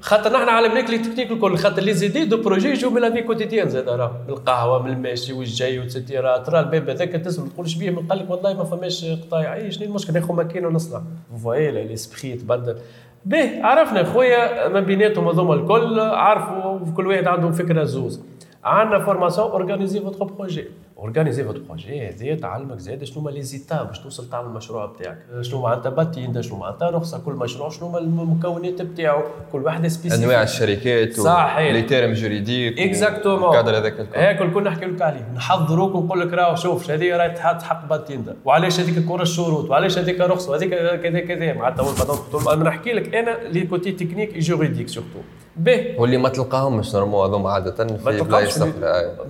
[0.00, 3.22] خاطر نحن علمناك les techniques الكل خاطر les idées de projet يجوا من la vie
[3.22, 7.68] quotidienne زاد راه من القهوة من الماشي والجاي et cetera ترى الباب هذاك تسأل تقول
[7.68, 9.54] شبيه من قال لك والله ما فماش قطايع.
[9.54, 11.02] اي شنو المشكل؟ ناخذ ماكينه ونصنع
[11.42, 12.76] voilà l'esprit تبدل
[13.24, 18.20] به عرفنا خويا ما بيناتهم هذوما الكل عرفوا كل واحد عندهم فكرة زوز.
[18.64, 20.64] عندنا formation organiser votre projet
[20.98, 25.18] organiser votre projet هذه تعلمك زاد شنو هما les étapes باش توصل تعمل المشروع بتاعك.
[25.40, 29.24] شنو معناتها باتيندا شنو معناتها رخصة كل مشروع شنو هما المكونات بتاعه.
[29.52, 31.72] كل واحدة spécifique أنواع الشركات صحيح.
[31.72, 35.28] les termes juridiques exactement ال cadre هذاك الكل الكل نحكي لك عليه.
[35.34, 39.98] نحضروك ونقول لك راهو شوف هذه راهي تحط حق باتيندا وعلاش هذيك كراس الشروط؟ وعلاش
[39.98, 40.70] هذيك رخصة؟ وهذيك
[41.02, 45.18] كذا كذا معناتها نحكي لك أنا les côtés techniques juridiques surtout
[45.56, 45.94] به.
[45.98, 48.58] واللي ما تلقاهمش normal هذوما عادة في بلايص.
[48.58, 48.72] ما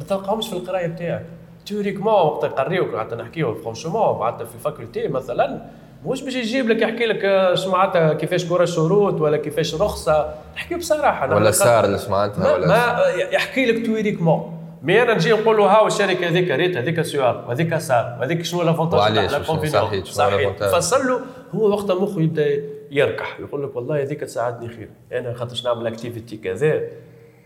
[0.09, 1.27] تلقاهمش في القراية بتاعك.
[1.67, 5.63] théoriquement وقت يقريوك حتى نحكيو franchement معناتها في ال faculté مثلا.
[6.07, 7.25] مش باش يجيب لك يحكي لك
[7.67, 10.35] معناتها كيفاش كراس شروط ولا كيفاش رخصة.
[10.55, 15.65] نحكيو بصراحة ولا SARL معناتها ولا ما يحكي لك théoriquement mais أنا نجي نقول له
[15.65, 19.65] هاو الشركة هذيك ريت هذيك SUARL وهذيك SARL وهذيك شنو l'avantage تاعها،.
[19.65, 20.53] صحيح، صحيح.
[20.59, 21.21] فصل له
[21.55, 24.89] هو وقتها مخه يبدأ يركح يقول لك والله هذيك تساعدني خير.
[25.13, 26.81] أنا خاطرش نعمل activité كذا.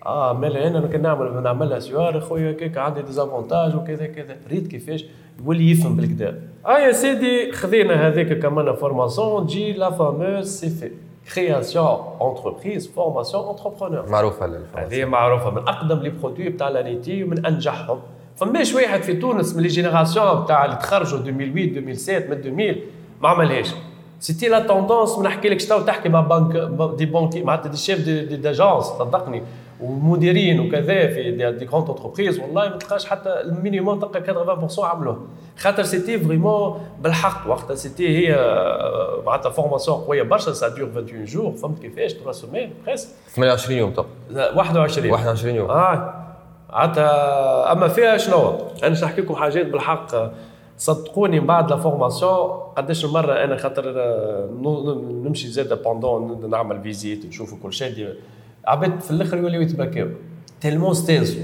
[0.06, 4.36] آه مالا أنا كان نعمل نعملها SUARL خويا كيك عندي des avantages وكذا كذا.
[4.50, 5.04] ريت كيفاش؟
[5.44, 10.90] يولي يفهم بالكدا آه يا سيدي خذينا هذيك comme formation تجي la fameuse CEFE
[11.34, 17.46] création entreprise formation entrepreneur معروفة للفرنسا هذه معروفة من أقدم les produits بتاع l'ANETI ومن
[17.46, 18.00] أنجحهم.
[18.36, 22.80] فماش واحد في تونس من les générations بتاع اللي تخرجوا 2008 2007 من 2000
[23.20, 23.74] ما عملهاش.
[24.20, 28.36] c'était la tendance نحكي لك تحكي مع بنك des banquiers معناتها des chefs de, de
[28.36, 29.42] d'agence صدقني.
[29.80, 34.24] ومديرين وكذا في des, des comptes entreprises والله ما تلقاش حتى ال minimum تلقى
[34.70, 35.26] 80% عملوه.
[35.56, 41.24] خاطر c'était vraiment بالحق وقتها c'était هي آه، معناتها formation قوية برشا ça dure 21
[41.24, 44.06] jours فهمت كيفاش؟ 3 semaines presque 28 يوم طب.
[44.54, 45.70] 21 21 يوم.
[45.70, 46.22] آه.
[46.70, 48.48] عطا أما فيها شنو؟
[48.82, 50.06] أنا باش نحكي لكم حاجات بالحق.
[50.78, 54.48] صدقوني من بعد la formation قداش مره أنا خاطر آه،
[55.24, 58.14] نمشي زاد pendant نعمل visites نشوف كل شيء
[58.66, 60.08] عباد في الآخر يوليو يتبكاو
[60.60, 61.38] tellement c'est intense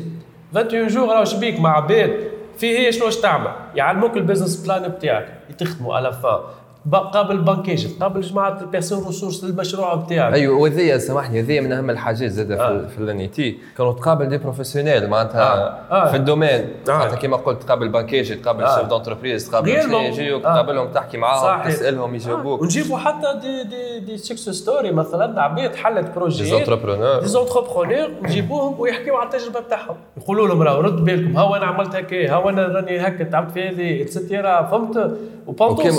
[0.54, 2.11] 21 jours راهو شبيك مع عباد
[2.58, 5.28] في هي شنو تعمل؟ يعلموك ال business plan بتاعك.
[5.58, 6.54] تخدموا على فا.
[6.90, 11.90] قابل banquier قابل جماعة ال personnes ressources للمشروع بتاعك أيوه وهذيا سامحني هذيا من أهم
[11.90, 12.87] الحاجات زاد في, آه.
[12.87, 15.95] في ال ANETI كانوا تقابل des professionnels معناتها آه.
[15.95, 16.11] آه.
[16.11, 16.92] في ال domaine آه.
[16.92, 18.79] معناتها كيما قلت تقابل banquiers تقابل آه.
[18.79, 20.55] chefs d'entreprise تقابل يجيوك آه.
[20.55, 21.71] تقابلهم تحكي معاهم.
[21.71, 22.14] تسألهم آه.
[22.14, 27.27] يجاوبوك ونجيبوا حتى des des des success stories مثلا عباد حلت projets des entrepreneurs des
[27.27, 32.31] entrepreneurs نجيبوهم ويحكيوا على التجربة بتاعهم يقولوا لهم راه رد بالكم ها أنا عملت هكا
[32.31, 35.16] ها أنا راني هكا تعبت في هذه et cetera فهمت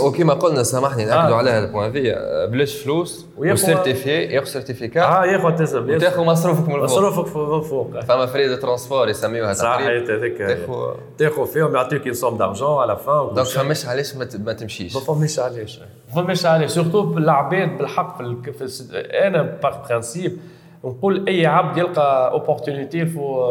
[0.05, 1.37] وكيما قلنا سامحني ناكدوا آه.
[1.37, 2.15] عليها ال point ذي
[2.51, 7.61] بلاش فلوس و certifiée ياخذ certificat آه ياخذ تسب وتاخذ مصروفك من فوق مصروفك من
[7.61, 10.37] فوق فما frais transport يسميوها صحيح هذيك
[11.17, 15.01] تاخذ فيهم يعطيك une somme d'argent à la fin donc فماش علاش ما تمشيش ما
[15.01, 20.37] فماش علاش ما فماش علاش surtout العباد بالحق في, في أنا par principe
[20.85, 23.43] نقول أي عبد يلقى opportunité il faut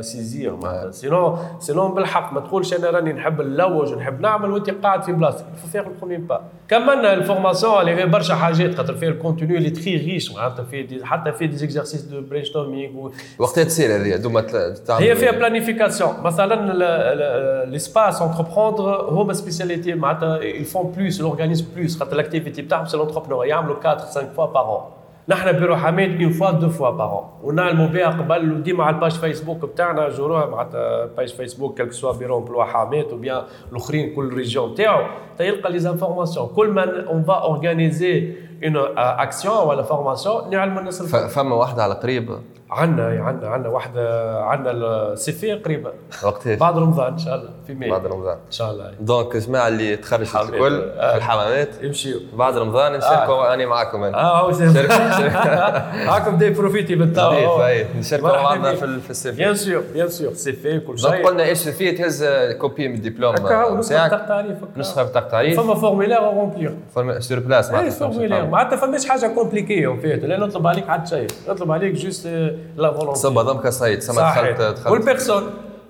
[0.00, 0.56] saisir
[0.90, 5.44] sinon sinon بالحق ما تقولش أنا راني نحب نلوج ونحب نعمل وانت قاعد في بلاصتك
[5.62, 8.74] faut faire le premier pas comme ال formation اللي فيها برشا حاجات.
[8.74, 12.02] خاطر فيها ال contenu il est très riche معناتها في des حتى في des exercices
[12.02, 14.44] de brainstorming وقتها تصير هذه دوما
[14.90, 22.12] هي فيها planification مثلا l'espace entreprendre هما spécialité معناتها ils font plus l'organisme plus خاطر
[22.12, 26.50] ال activité بتاعهم c'est l'entrepreneur يعملوا 4 5 fois par نحن بيرو حميد اون فوا
[26.50, 31.78] دو فوا بارون ونعلموا بها قبل وديما على الباج فيسبوك بتاعنا جوروها معناتها باج فيسبوك
[31.78, 35.06] كالك سوا بيرو امبلوا حميد وبيان الاخرين كل ريجيون تاعو
[35.38, 38.32] تيلقى لي زانفورماسيون كل ما اون فا اورغانيزي
[38.64, 42.38] اون أكسيون ولا فورماسيون نعلموا الناس فما واحدة على قريب.
[42.70, 44.72] عندنا عندنا عندنا واحدة عندنا
[45.12, 45.92] السيفي قريبة.
[46.22, 48.36] وقتها بعد رمضان إن شاء الله في ماي بعد رمضان.
[48.46, 48.92] إن شاء الله.
[49.00, 51.10] دونك الجماعه اللي تخرجت الكل آه.
[51.10, 51.68] في الحمامات.
[51.82, 53.54] يمشيو بعد رمضان نشاركوا آه.
[53.54, 54.18] أنا معكم أنا.
[54.20, 54.50] آه
[56.06, 57.32] معكم دي بروفيتي بالتو
[57.98, 59.36] نشاركوا بعضنا في في السيفي.
[59.36, 61.26] بيان سور بيان سور سيفي كل شيء.
[61.26, 62.24] قلنا إيش السيفي تهز
[62.60, 66.74] كوبي من الدبلوم نسخه بطاقه تعريف نسخة بطاقه تعريف فما فورميلير رومبلير
[67.18, 71.26] سور بلاس معناتها فورميلير معناتها فماش حاجة كومبليكي فيها لا نطلب عليك حتى شيء.
[71.48, 72.26] نطلب عليك جوست
[72.76, 74.86] لا فولونتي ضمك صعيد سما دخلت دخلت.
[74.86, 75.42] والبيرسون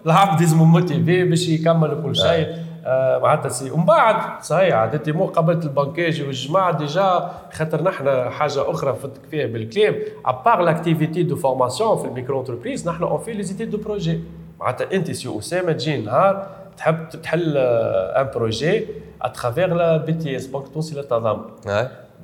[0.06, 2.46] العبد لازم موتيفي باش يكمل كل شيء.
[2.86, 3.18] آه.
[3.18, 8.94] معناتها سي ومن بعد صحيح عادتي مو قبلت البنكاج والجماعة ديجا خاطر نحن حاجة أخرى
[8.94, 9.94] فتك فيها بالكلام.
[10.26, 14.20] à part l'activité de formation في ال micro-entreprise نحن on fait les études de projet
[14.60, 16.46] معناتها انت سي اسامه تجي نهار
[16.76, 18.86] تحب تحل un projet
[19.22, 21.42] à travers la BTS بنك تونسي للتضامن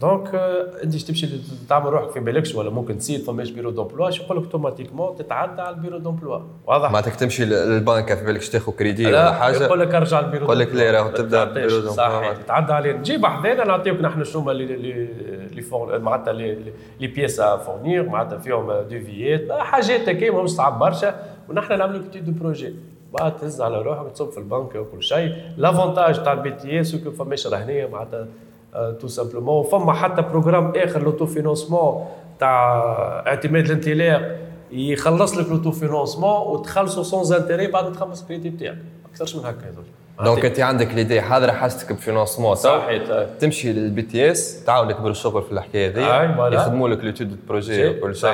[0.00, 0.34] donc
[0.84, 1.28] انت تمشي
[1.68, 5.62] تعمل روحك في بالكش ولا ممكن تسيد فماش bureau d'emploi شو يقول لك automatiquement تتعدى
[5.62, 9.80] على ال bureau d'emploi واضح؟ معناتك تمشي للبنك في بالكش تاخذ كريدي ولا حاجة؟ يقول
[9.80, 12.92] لك أرجع البيرو يقول لك لا راهو تبدأ bureau d'emploi تتعدى عليه.
[12.92, 15.08] نجيب حذانا نعطيوك نحن شو هما اللي
[15.98, 21.14] معناتها les pièces à fournir معناتها فيهم devis يات حاجات هكا ماهوش صعب برشا.
[21.48, 22.74] ونحن نعملوا كتير de projets
[23.12, 25.32] بعد تهز على روحك تصب في البنك وكل شيء.
[25.56, 28.26] l'avantage تاع ال BTS فماش رهنيه معناتها
[29.00, 32.06] تو simplement فما حتى programme اخر l'autofinancement
[32.40, 32.82] تاع
[33.26, 34.36] اعتماد الانطلاق
[34.72, 38.78] يخلص لك l'autofinancement وتخلصوا sans intérêt بعد تخلص الكريدي بتاعك
[39.10, 39.74] اكثرش من هكا
[40.24, 43.02] donc انت عندك l'idée حاضره حاجتك ب financement صحيح
[43.40, 48.30] تمشي لل BTS تعاونك بالشغل في الحكاية هذه يخدموا لك l'étude projet وكل شيء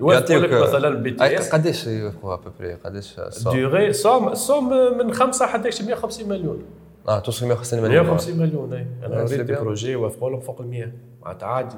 [0.00, 3.20] يوفقوا لك مثلا ال BTS قداش يوفقوا à peu près قداش
[3.52, 6.62] ديغي somme somme من 5 حتى 150 مليون
[7.08, 8.04] آه توصل 150 مليون.
[8.04, 11.76] 150 مليون اي أنا ريت projets وافقوا لهم فوق ال 100 معناتها عادي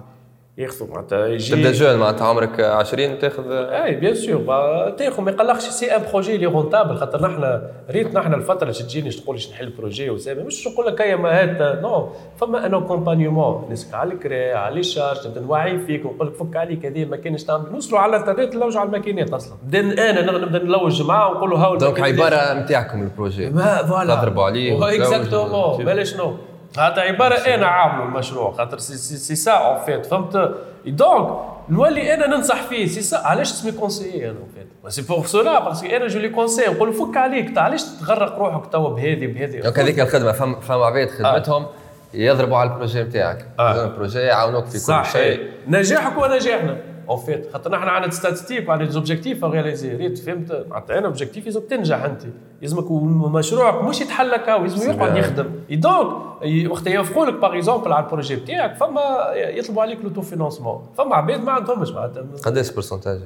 [0.59, 5.63] ياخذوا معناتها يجي تبدا jeune معناتها عمرك 20 تاخذ؟ اي بيان سور تاخذ ما يقلقش.
[5.63, 9.69] si un projet اللي rentable خاطر نحن ريت نحن الفترة اللي تجيني تقول لي نحل
[9.71, 11.81] projet وسامي مش نقول لك هيا ما هات.
[11.83, 16.35] non فما un accompagnement نسك على الكري على ال charges نبدا نوعي فيك ونقول لك
[16.35, 19.57] فك عليك هذه ما كانش تعمل نوصلوا على الانترنت نلوج على الماكينات أصلا.
[19.75, 23.51] أنا نبدا نلوج معاه ونقول له هاو donc عبارة نتاعكم ال projet.
[23.89, 26.37] voilà تضربوا عليه exactement مالا شنو
[26.79, 30.55] هذا عبارة أنا عامله المشروع خاطر c'est, c'est, c'est ça en fait فهمت؟
[30.87, 35.65] donc نولي أنا ننصح فيه سي سا علاش تسمي conseiller أنا fait c'est pour cela
[35.65, 39.61] parce que أنا je les conseille نقول فك عليك علاش تغرق روحك توا بهذه بهذه؟
[39.61, 41.67] donc هذيك الخدمة فما فما عباد خدمتهم
[42.15, 43.85] يضربوا على ال projet نتاعك آه.
[43.85, 45.51] ال projet يعاونوك في كل شيء.
[45.69, 46.77] نجاحك ونجاحنا
[47.09, 52.05] en fait خاطر نحن عندنا statistiques وعندنا objectifs réalisés ريت فهمت؟ معناتها أنا objectif تنجح
[52.05, 52.23] أنت.
[52.65, 52.91] لازمك
[53.35, 55.47] مشروعك مش يتحل هكا لازم يقعد يخدم.
[55.71, 56.07] donc
[56.71, 59.01] وقت يوافقوا لك par exemple على ال projet بتاعك فما
[59.35, 62.25] يطلبوا عليك l'autofinancement فما عباد ما عندهمش معناتها.
[62.45, 63.21] قداش pourcentage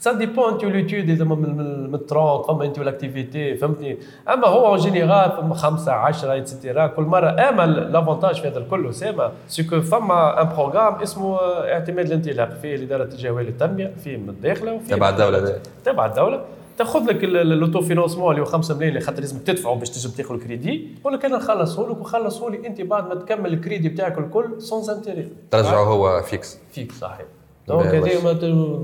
[0.00, 3.98] ça dépend انت l'étude اذا من 30 فما انت وال activité فهمتني؟
[4.32, 8.58] أما هو en général فما 5 10 et cetera كل مرة أما l'avantage في هذا
[8.58, 14.16] الكل اسامه c'est que فما un programme اسمه اعتماد الانطلاق فيه الاداره التجاريه للتنميه فيه
[14.16, 15.58] من الداخله وفيه تبع الدولة.
[15.84, 16.40] تبع الدولة.
[16.78, 20.88] تاخذ لك l'autofinancement اللي هو 5 ملايين اللي خاطر لازم تدفعوا باش تجم تاخذ الكريدي
[21.00, 24.90] يقول لك أنا نخلصه لك وخلصه لي أنت بعد ما تكمل الكريدي بتاعك الكل sans
[24.90, 27.26] intérêt ترجعه هو fixe fixe صحيح.
[27.68, 28.32] donc هذه ما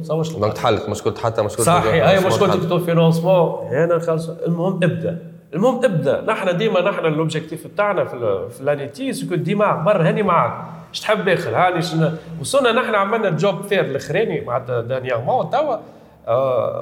[0.02, 2.08] تصورش donc تحلت مشكلة حتى مشكلة صحيح.
[2.08, 5.18] هي مشكلة لوتو فينونسمون هنا نخلص المهم ابدأ.
[5.54, 6.20] المهم ابدأ.
[6.20, 10.64] نحن ديما نحن ال objectif بتاعنا في في l'ANETI c'est que ديما عبر هاني معك
[10.92, 11.80] اش تحب داخل هاني
[12.40, 15.76] وصلنا نحن عملنا job fair الأخراني معناتها dernièrement توا.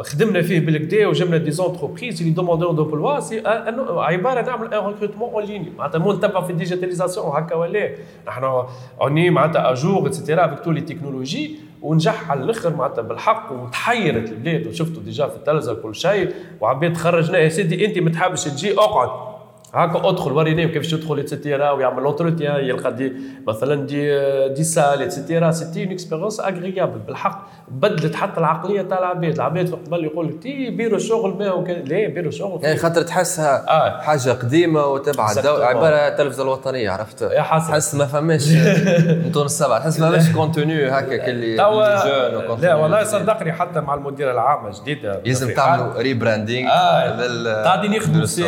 [0.03, 3.43] خدمنا فيه بالكدا وجبنا des entreprises اللي demandeurs d'emploi c'est
[3.89, 7.91] عباره نعمل un recrutement en ligne معناتها مو نتبع في ال digitalisation هكا ولا
[8.29, 8.65] نحن
[9.01, 13.53] اوني معناتها à jour et cetera avec toutes les technologies ونجح على الآخر معناتها بالحق
[13.53, 16.31] وتحيرت البلاد وشفتوا déjà في التلفزه كل شيء.
[16.61, 19.38] وعباد خرجناه يا سيدي انت ما تحبش تجي اقعد.
[19.75, 23.13] هاكا أدخل وريني كيفاش تدخل et cetera ويعمل l'entretien يلقى des
[23.47, 28.99] مثلا des des salles et cetera c'était une expérience agréable بالحق بدلت حتى العقلية تاع
[28.99, 29.35] العباد.
[29.35, 31.45] العباد قبل يقول لك تي بيرو شغل ما
[31.85, 32.65] لا بيرو شغل.
[32.65, 34.01] يعني خاطر تحسها آه.
[34.01, 38.49] حاجة قديمة وتبع الدولة عبارة التلفزه الوطنية عرفت؟ تحس ما فماش
[39.27, 44.71] نطون السبعه تحس ما فماش contenu هكا اللي لا والله صدقني حتى مع المديره العامه
[44.81, 47.65] جديده لازم تعملوا rebranding آه.
[47.65, 48.45] قاعدين يخدموا سي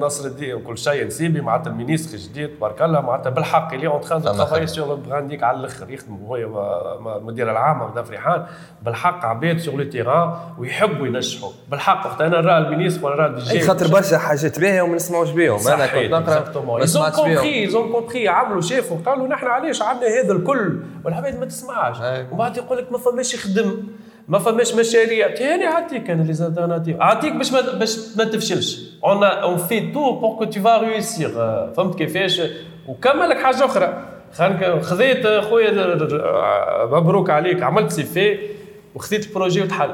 [0.00, 0.61] نصر الدين.
[0.64, 4.22] وكل شيء n'oublie pas معناتها ال ministre الجديد تبارك الله معناتها بالحق اللي en train
[4.22, 8.46] travailler sur branding على الآخر يخدموا هو المديره العامه مدام فريحان
[8.82, 13.40] بالحق عباد sur le terrain ويحبوا ينجحوا بالحق وقت أنا نرى ال ministre ولا نرى
[13.40, 17.80] DG خاطر برشا حاجات باهيه وما نسمعوش بهم أنا كنت نقرأ ما سمعتش بهم ils
[17.80, 18.96] ont compris عملوا شافوا.
[19.06, 21.96] قالوا نحن علاش عندنا هذا الكل؟ والعباد ما تسمعش.
[22.00, 23.82] ومن بعد يقول لك ما فماش يخدم.
[24.28, 25.34] ما فماش مشاريع.
[25.34, 28.80] تاني عطيك أنا les alternatives عطيك باش ما باش ما تفشلش.
[29.04, 31.28] on on fait tout pour que tu vas réussir
[31.76, 32.42] فهمت كيفاش؟
[32.88, 34.02] وكمل لك حاجة أخرى.
[34.82, 35.70] خذيت خويا
[36.84, 37.62] مبروك عليك.
[37.62, 38.38] عملت CV
[38.94, 39.90] وخذيت ال projet وتحل.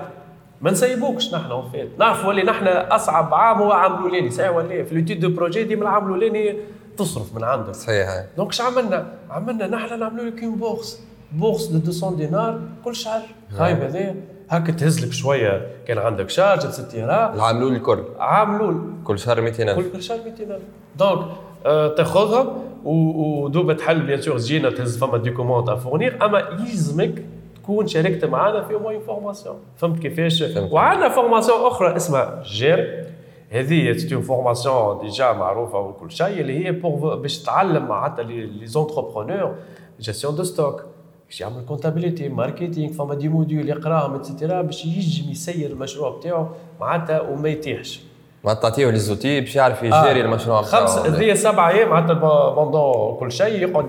[0.60, 4.30] ما نسيبوكش نحن en fait نعرفوا اللي نحن أصعب عام هو عام الأولاني.
[4.30, 6.56] صحيح ولا في l'étude de projet ديما العام الأولاني
[6.96, 7.74] تصرف من عندك.
[7.74, 8.08] صحيح.
[8.36, 13.22] donc اش عملنا؟ عملنا نحن نعملوا لك une bourse bourse de 200 دينار كل شهر.
[13.58, 14.14] خايب هذايا
[14.48, 15.66] هكا تهز لك شوية.
[15.86, 18.04] كان عندك charges et cetera العاملول الكل.
[18.18, 20.60] عاملول كل شهر 200000 كل شهر 200000
[20.98, 21.26] donc
[21.66, 27.24] آه تاخذها ودوبا تحل bien sûr تجينا تهز فما documents à fournir أما يلزمك
[27.62, 33.04] تكون شاركت معنا في moins formation فهمت كيفاش؟ وعندنا formation أخرى اسمها جير.
[33.50, 39.54] هذه cette formation déjà معروفة وكل شيء اللي هي باش تعلم معناتها les entrepreneurs
[40.00, 40.84] gestion de stock
[41.28, 46.46] باش يعمل comptabilité marketing فما des modules يقراهم et cetera باش يجم يسير المشروع بتاعو
[46.80, 48.00] معناتها وما يطيحش
[48.44, 50.24] معناتها تعطيه les outils باش يعرف يجيري آه.
[50.24, 52.14] المشروع خمس هذه سبع أيام معناتها
[52.50, 53.88] pendant كل شيء يقعد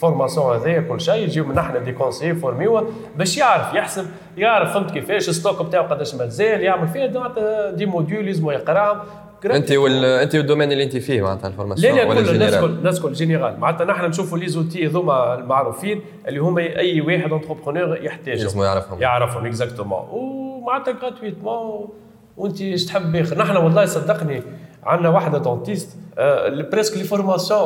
[0.00, 4.90] formation هذايا كل شيء يجيو من إحنا des conseillers يفورميوه باش يعرف يحسب يعرف فهمت
[4.90, 8.98] كيفاش stock ال بتاعو قداش مازال يعمل فيها des modules لازم يقراهم.
[9.44, 10.04] أنت وال...
[10.04, 13.00] أنت وال domaine اللي أنت فيه معناتها ال formation لا لا كل الناس كل الناس
[13.00, 18.42] كل général معناتها نحن نشوفوا les outils هذوما المعروفين اللي هما أي واحد entrepreneur يحتاجهم.
[18.42, 19.02] لازم يعرفهم.
[19.02, 21.88] يعرفهم exactement ومعناتها gratuitement
[22.36, 24.42] وأنت إيش تحب اخر نحن والله صدقني
[24.84, 27.60] عندنا واحدة dentiste آه presque les formations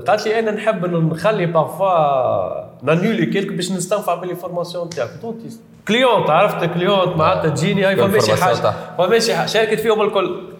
[0.00, 5.10] قالت لي أنا نحب نخلي parfois نانيولي كيلك باش نستنفع بال les formations تاعك.
[5.22, 8.72] dentiste كليونت عرفت؟ كليونت معناتها تجيني هاي فماشي حاجة.
[8.98, 10.53] فماشي شاركت فيهم الكل.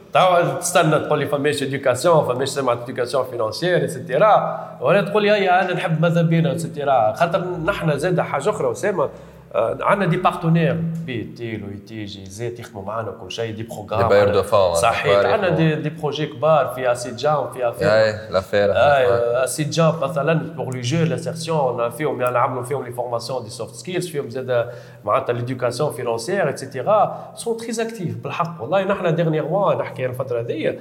[0.61, 6.03] تستنى تقول لي فماش اديوكاسيون فماش سمعت اديوكاسيون فينونسيير اتسيتيرا ولا تقول لي أنا نحب
[6.03, 9.09] ماذا بينا اتسيتيرا خاطر نحن زاد حاجة أخرى اسامه
[9.55, 14.03] عندنا دي بارتنير بي تي لو تي جي زيت يخدموا معنا كل شيء دي بروغرام.
[14.03, 15.27] دي باير دو فون صحيح.
[15.27, 17.89] عندنا دي, دي بروجي كبار في أسيد جام في أفير.
[17.89, 18.73] اي لافير.
[18.73, 19.07] آي
[19.45, 23.75] أسيد جام مثلا بور لي جو لاسيرسيون فيهم يعني نعملوا فيهم لي فورماسيون دي سوفت
[23.75, 24.71] سكيلز فيهم زاد
[25.05, 28.63] معناتها l'éducation financière et cetera sont très actives بالحق.
[28.63, 30.79] والله نحن dernièrement نحكي الفترة هذيا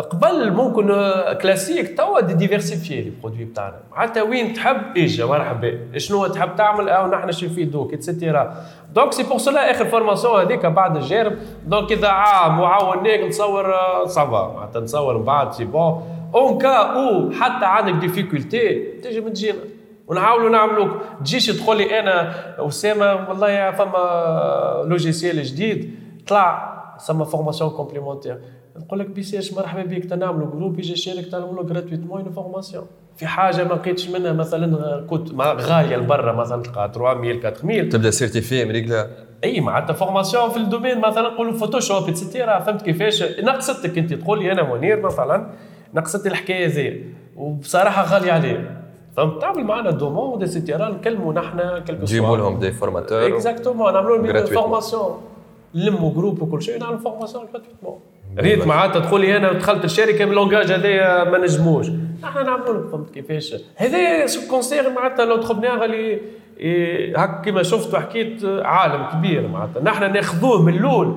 [0.00, 0.86] قبل ممكن
[1.42, 3.80] كلاسيك توا diversifier les produits بتاعنا.
[3.92, 8.54] معناتها وين تحب إجا مرحبا شنو تحب تعمل؟ أو نحن شو نفيدوك et cetera
[8.94, 11.32] donc c'est pour cela آخر formation هذيك بعد الجارب
[11.66, 13.74] donc إذا عام وعاوناك نتصور
[14.06, 16.02] ça va معناتها نتصور من بعد c'est bon
[16.34, 19.58] en cas أو حتى عندك difficulté من تجينا
[20.06, 22.34] ونحاولوا نعملوك تجيش تقول لي أنا
[22.68, 25.94] اسامه والله فما logiciel جديد.
[26.26, 28.38] طلع سما فورماسيون كومبليمونتير
[28.76, 32.84] نقول لك بيساش مرحبا بك تنعملوا groupe يجي يشارك تعملوا gratuitement une formation
[33.16, 38.62] في حاجة ما لقيتش منها مثلا كنت غاليه لبرا مثلا تلقى 3000 4000 تبدأ certifiée
[38.62, 39.10] أمريكا
[39.44, 44.14] إي معناتها formation في ال domaine مثلا نقولوا فوتوشوب et cetera فهمت كيفاش؟ نقصتك أنت.
[44.14, 45.46] تقول لي أنا منير مثلا
[45.94, 47.02] نقصت الحكاية زي
[47.36, 48.82] وبصراحة غاليه عليه.
[49.16, 54.18] فهمت؟ تعمل معنا demande et cetera نكلموا نحن quelqu'un نجيبوا لهم des formateurs exactement نعملوا
[54.18, 55.20] لهم formation
[55.74, 57.98] نلموا groupe وكل شيء نعمل formation gratuitement
[58.38, 61.86] ريت معناتها تقول أنا دخلت الشركة من ال langage هذايا ما نجموش.
[62.22, 63.54] نحن نعملوا لك فهمت كيفاش.
[63.76, 66.20] هذا ce qui concerne معناتها l'entrepreneur اللي
[67.16, 69.82] هكا كيما شفت وحكيت عالم كبير معناتها.
[69.82, 71.16] نحن ناخذوه من الأول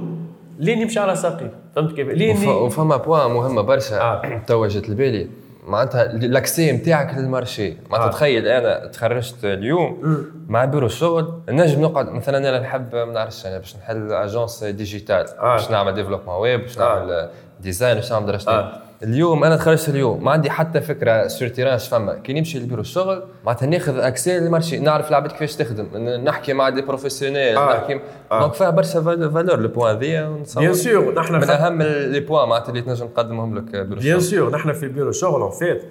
[0.60, 4.02] لين يمشي على ساقيه فهمت كيف؟ لين وفما point مهمة برشا.
[4.02, 4.42] آه.
[4.48, 5.28] توا جات لبالي.
[5.66, 8.12] معناتها ال accès نتاعك لل marché معناتها آه.
[8.12, 10.02] تخيل أنا تخرجت اليوم
[10.48, 15.26] مع بيرو الشغل نجم نقعد مثلا أنا نحب ما نعرفش أنا باش نحل agence digitale
[15.40, 15.56] آه.
[15.56, 17.30] باش نعمل développement web باش آه.
[17.66, 18.82] design باش نعمل درجتين آه.
[19.04, 23.24] اليوم أنا تخرجت اليوم ما عندي حتى فكرة sur terrain فما كي نمشي لبيرو الشغل
[23.46, 25.88] معناتها ناخذ accès لل marché نعرف العباد كيفاش تخدم
[26.24, 27.78] نحكي مع des professionnels آه.
[27.78, 28.00] نحكي
[28.32, 28.40] آه.
[28.40, 32.70] donc فيها برشا valeur le point ذي bien sûr نحن من أهم les points معناتها
[32.70, 35.82] اللي تنجم تقدمهم لك bureau bien الشغل sûr نحن في بيرو شغل en fait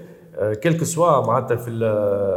[0.62, 1.70] quelque soit معناتها في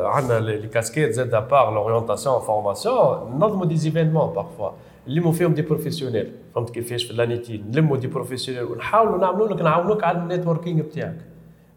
[0.06, 4.70] عندنا les casquettes زاد à part l'orientation formation ننظموا des événements parfois
[5.10, 6.32] نلموا فيهم des professionnels.
[6.56, 11.18] فهمت كيفاش في l'ANETI نلموا des professionnels ونحاولوا نعملوا لك نعاونوك على ال networking بتاعك.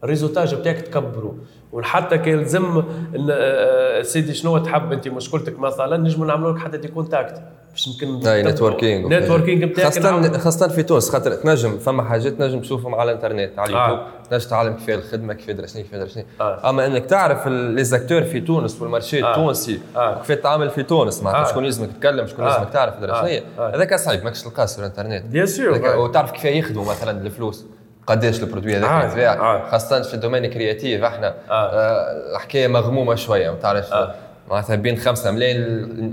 [0.03, 1.33] ال réseautage بتاعك تكبروا
[1.71, 2.85] وحتى كي يلزم إن-
[3.31, 7.41] آه، سيدي شنو تحب أنت مشكلتك مثلا نجموا نعملوا لك حتى des contacts
[7.71, 10.37] باش يمكن أي networking networking بتاعك خاصة.
[10.37, 13.85] خاصة في تونس خاطر تنجم فما حاجات تنجم تشوفهم على الإنترنت على آه.
[13.85, 16.69] اليوتيوب تنجم تعلم كيف الخدمة كيف درسني كيف درسني آه.
[16.69, 19.29] أما إنك تعرف les acteurs في تونس وال marché آه.
[19.31, 20.15] التونسي آه.
[20.17, 21.51] وكيف تتعامل في تونس معناتها آه.
[21.51, 22.49] شكون لازمك تتكلم شكون آه.
[22.49, 22.99] لازمك تعرف آه.
[22.99, 23.75] درسني آه.
[23.75, 27.65] هذاك صعيب ماكش تلقاه في الإنترنت bien sûr هذاك- وتعرف كيف يخدموا مثلا الفلوس
[28.07, 29.07] قداش ال produit هذاك آه.
[29.07, 29.69] يتباع آه.
[29.71, 31.33] خاصة في ال domaine créatif إحنا آه.
[31.51, 34.15] آه، الحكاية مغمومة شوية ما تعرفش آه.
[34.49, 35.61] معناتها بين 5 ملايين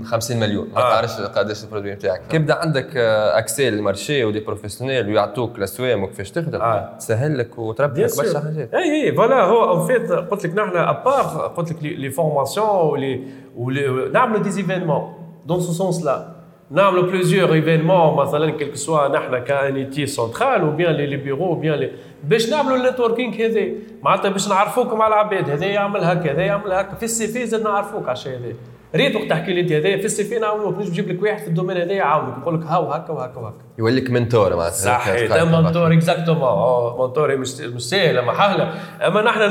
[0.01, 0.89] ل 50 مليون ما آه.
[0.89, 5.57] تعرفش قداش ال produit نتاعك كيبدأ عندك آه، accès لل marché و des professionnels ويعطوك
[5.57, 6.95] الاسوام وكيفاش تخدم آه.
[6.99, 10.55] تسهل لك وتربح bien لك برشا حاجات اي اي voilà هو en fait قلت لك
[10.55, 13.23] نحن à part قلت لك les formations و les
[13.57, 15.13] و les نعملوا des événements
[15.45, 16.38] dans ce sens-là
[16.71, 21.75] نعملوا plusieurs événements مثلا quelque soit نحن ك ANETI centrale ou bien les bureaux bien
[21.75, 21.91] les
[22.23, 23.61] باش نعملوا ال networking هذا
[24.03, 26.95] معناتها باش نعرفوكم على العباد هذا يعمل هكا هذا يعمل هكا.
[26.95, 28.53] في السي في زاد نعرفوك على الشيء هذا.
[28.95, 31.47] ريت وقت تحكي لي أنت هذا في السي في نعاونوك نجم نجيب لك واحد في
[31.47, 33.55] ال domaine هذا يعاونك يقول لك هاو هكا وهكا وهكا.
[33.79, 34.71] يوليك mentor معناتها.
[34.71, 38.73] صحيح ده mentor exactement mentor مش مش سهله محاله
[39.07, 39.41] أما نحن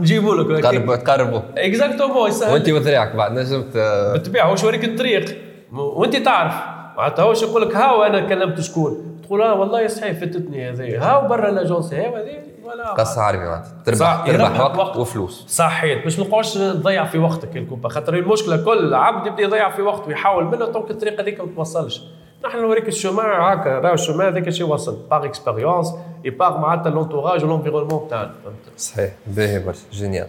[0.00, 2.16] نجيبوا لك تقربوا تقربوا exactement
[2.52, 6.54] وأنت وذراعك بعد نجمت آه، بالطبيعه هو يوريك الطريق؟ وانت تعرف.
[6.96, 11.10] معناتها هو يقول لك هاو أنا كلمت شكون؟ تقول آه والله صحيح فاتتني هذه.
[11.10, 13.72] هاو برا l'agence هاو هذه ولا قصة عربي معناتها.
[13.86, 14.96] تربح تربح وقت وقت.
[14.96, 15.44] وفلوس.
[15.48, 16.04] صحيح.
[16.04, 20.08] باش ما نقعدش تضيع في وقتك الكوبا خاطر المشكلة كل عبد يبدأ يضيع في وقته
[20.08, 22.02] ويحاول منه donc الطريقة هذيك ما توصلش.
[22.44, 24.98] نحن نوريك ال chemin هكا راهو ال chemin هذاك شي وصل.
[25.10, 25.94] par expérience
[26.24, 28.30] اي par معناتها l'entourage و l'environnement تاعنا
[28.76, 29.10] صحيح.
[29.26, 29.80] باهي برشا.
[29.92, 30.26] génial.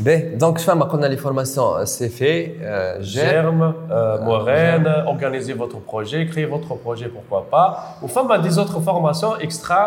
[0.00, 2.42] باهي donc فما قلنا les formations c'est في
[3.00, 7.98] جير GERME, euh, MORAINE, organisez votre projet, créez votre projet, pourquoi pas.
[8.02, 9.80] Ou فما des autres formations extra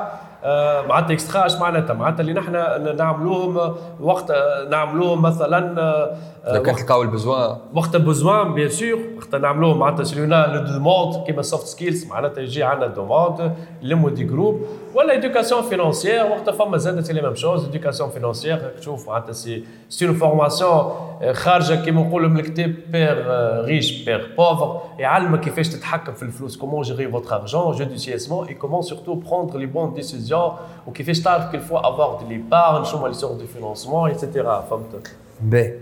[0.46, 2.52] آه، معناتها extra اش معناتها معناتها اللي نحن
[2.98, 6.16] نعملوهم وقت آه، نعملوهم مثلا آه،
[6.54, 11.42] لو كان تلقاو البزوان وقت بوزوان bien sûr وقت نعملوه معناتها selon la demande كيما
[11.42, 14.62] soft skills معناتها يجي عندنا demande نلموا des groupes
[14.96, 19.64] ولا éducation financière وقت فما زاد c'est la même chose éducation financière تشوف معناتها c'est
[19.90, 20.92] c'est une formation
[21.34, 23.26] خارجة كيما نقولوا من الكتاب père
[23.66, 28.82] riche père pauvre يعلمك كيفاش تتحكم في الفلوس comment gérer votre argent judicieusement et comment
[28.82, 30.52] surtout prendre les bonnes décisions
[30.88, 34.62] وكيفاش تعرف qu'il faut avoir de l'épargne شنو هما les sortes de financement et cetera
[34.62, 35.74] فهمت؟ باهي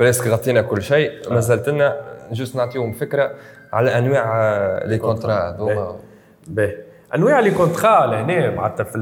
[0.00, 1.32] presque غطينا كل شيء.
[1.32, 2.00] ما زالت لنا
[2.32, 3.30] juste نعطيهم فكرة
[3.72, 5.96] على أنواع آه، les contrats هذوما.
[6.46, 6.76] باهي
[7.14, 8.98] أنواع les contrats لهنا معناتها في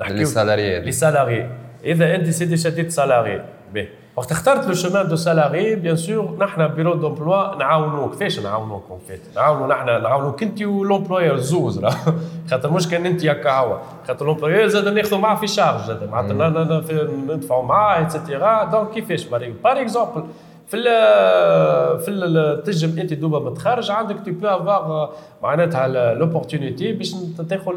[0.00, 1.50] نحكيو les salariés les salariés.
[1.84, 3.44] إذا أنت سيدي شديد salarié.
[3.74, 8.12] باهي وقت اخترت le chemin de salarié bien sûr نحن bureau d'emploi نعاونوك.
[8.12, 11.80] كيفاش نعاونوك en fait نعاونو نحن نعاونوك انت و l'employeur زوز.
[12.50, 16.10] خاطر مش كان انت هكا هو خاطر l'employeur زاد ناخذوا معاه في charge زاد.
[16.10, 16.48] معناتها
[17.28, 20.24] ندفعوا معاه et cetera donc كيفاش؟ par exemple
[20.68, 20.84] في ال
[22.00, 27.14] في ال تنجم أنت d'abord متخرج عندك tu peux avoir معناتها l'opportunité باش
[27.48, 27.72] تاخذ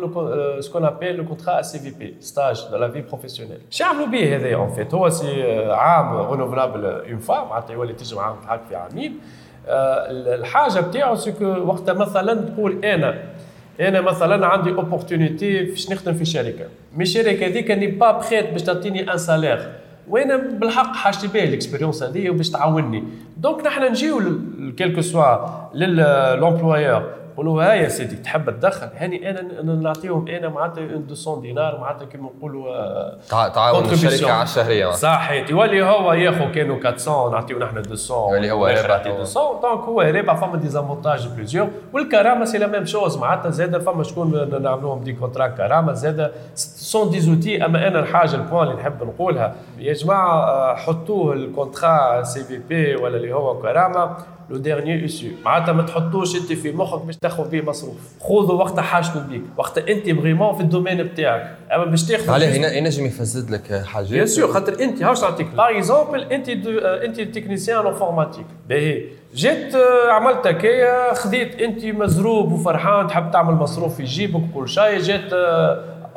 [0.59, 4.69] ce qu'on appelle le contrat CIVP stage de la vie professionnelle يعملوا به هذا en
[4.69, 9.19] fait هو c'est عام renouvelable une fois معناتها يولي تنجم عام تحك في عامين.
[9.67, 13.23] آه، الحاجة بتاعو c'est que وقتها مثلا تقول أنا
[13.79, 16.65] أنا مثلا عندي opportunité باش نخدم في شركة.
[16.95, 19.71] mais الشركة هذيك أني pas prête باش تعطيني un salaire
[20.09, 23.03] وأنا بالحق حاجتي بها ال expérience هذه وباش تعاوني
[23.37, 24.21] donc نحن نجيو
[24.77, 25.37] quel que soit
[25.73, 27.03] لل employeur
[27.33, 29.41] نقولوا ها يا سيدي تحب تدخل؟ هاني أنا
[29.75, 33.85] نعطيهم أنا معناتها 200 دينار معناتها كيما نقولوا آه، تع- تعاون.
[33.85, 34.91] الشركة على الشهرية.
[34.91, 37.93] صحيح يولي هو ياخذ كانوا 400 نعطيو نحن 200
[38.33, 39.17] يولي هو رابح يعطي هو.
[39.17, 43.77] 200 donc هو رابح فما des avantages plusieurs والكرامة c'est la même chose معناتها زاد
[43.77, 46.31] فما شكون نعملوهم des contrats كرامة زاد
[46.89, 49.55] sont des outils اما أنا الحاجة ال point اللي نحب نقولها.
[49.79, 54.17] يا جماعة آه، حطوه ال contrat CIVP ولا اللي هو كرامة
[54.49, 57.95] le dernier issue معناتها ما تحطوش انت في مخك باش تاخذ به مصروف.
[58.21, 59.41] خذوا وقت حاجته بيك.
[59.57, 61.55] وقت انت vraiment في ال domaine بتاعك.
[61.75, 65.69] أما باش تاخذ عليه ينجم يفسد لك حاجات bien sûr خاطر انت هاوش نعطيك par
[65.77, 69.03] exemple انت آه، انت technicien informatique باهي.
[69.35, 74.99] جيت آه، عملت هكايا خذيت انت مزروب وفرحان تحب تعمل مصروف في جيبك وكل شيء.
[74.99, 75.33] جات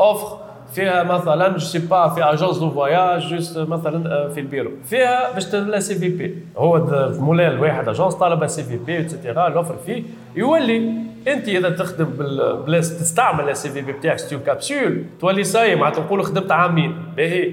[0.00, 0.41] offre
[0.74, 4.70] فيها مثلا je sais pas في agence de voyage juste مثلا في البيرو.
[4.84, 6.86] فيها باش تملا CIVP هو
[7.18, 10.02] مولاي الواحد agence طالب CIVP et cetera ال offre فيه.
[10.36, 10.92] يولي
[11.28, 16.52] أنت إذا تخدم بالبلاصه تستعمل ال CIVP بتاعك ستيو كابسول تولي ساي معناتها نقولوا خدمت
[16.52, 16.96] عامين.
[17.16, 17.52] باهي.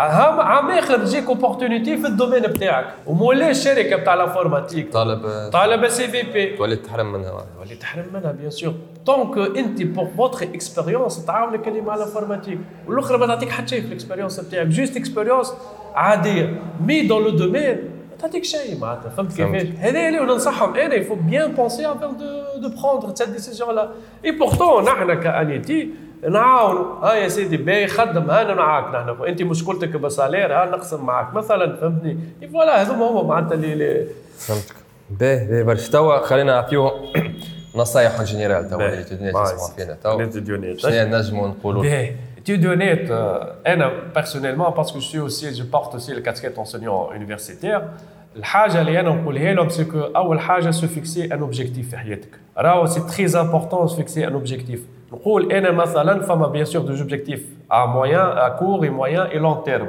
[0.00, 5.88] عام اخر تجيك opportunité في ال domaine بتاعك ومولاي الشركة بتاع ال informatique طالب طالب
[5.88, 8.74] CIVP تولي تحرم منها تولي تحرم منها bien sûr
[9.06, 13.80] donc انت pour votre expérience تعاونك اللي مع ال informatique والاخرى ما تعطيك حتى شيء
[13.80, 15.52] في ال expérience بتاعك juste expérience
[15.94, 17.76] عاديه mais dans le domaine
[18.10, 22.68] ما تعطيك شيء معناتها فهمت كيفاش هذا اللي ننصحهم أنا il faut bien penser avant
[22.68, 23.90] de de prendre cette décision-là
[24.24, 25.90] et pourtant نحن كانيتي
[26.28, 29.24] نعاونوا ها يا سيدي باهي خدم أنا معاك نحن.
[29.24, 31.34] انت مشكلتك ب salaire ها نقسم معاك.
[31.34, 32.18] مثلا فهمتني؟
[32.52, 34.06] voilà هذوما هما معناتها اللي
[34.38, 34.74] فهمتك.
[35.10, 36.92] باهي باهي برشا توا خلينا نعطيوهم
[37.76, 40.30] نصايح générales توا اللي تسمعوا فينا توا
[40.76, 42.06] شنو نجموا نقولوا
[42.40, 43.10] étudiante,
[43.66, 47.82] أنا personnellement parce que je suis aussi je porte aussi la casquette enseignant universitaire
[48.36, 52.28] الحاجة اللي أنا نقولها لهم c'est que أول حاجة se fixer un objectif في حياتك.
[52.58, 54.80] راهو c'est très important se fixer un objectif
[55.12, 59.38] نقول أنا مثلا فما bien sûr deux objectifs à moyen à court et moyen et
[59.38, 59.88] long terme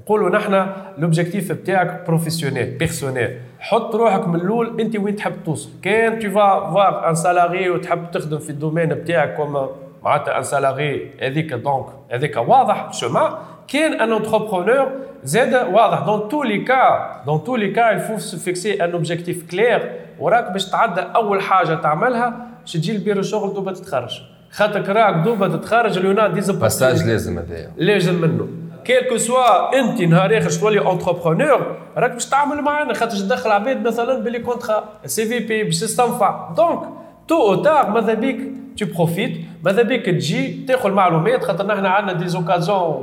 [0.00, 0.66] نقولوا نحن
[0.98, 7.08] l'objectif بتاعك professionnel personnel حط روحك من الأول أنت وين تحب توصل؟ كان tu vas
[7.10, 9.68] un salarié وتحب تخدم في ال domaine بتاعك comme
[10.02, 14.88] معناتها un salarié هذيك donc هذيك واضح شوما كان un entrepreneur
[15.24, 15.98] زاد واضح.
[16.06, 20.52] dans tous les cas dans tous les cas il faut fixer un objectif clair وراك
[20.52, 24.20] باش تعدى أول حاجة تعملها باش تجي البيرو شغل دوبا تتخرج.
[24.52, 27.70] خاطرك راك دوبا تتخرج اليونا des passages لازم هذايا.
[27.76, 28.48] لازم منه.
[28.84, 33.86] quel que soit انت نهار اخر تولي entrepreneur راك باش تعمل معنا خاطر تدخل عباد
[33.86, 36.80] مثلا ب les contrats CIVP باش تستنفع donc
[37.28, 38.40] tôt ou tard ماذا بيك؟
[38.78, 43.02] tu profites ماذا بيك؟ تجي تاخذ معلومات خاطر نحن عندنا des occasions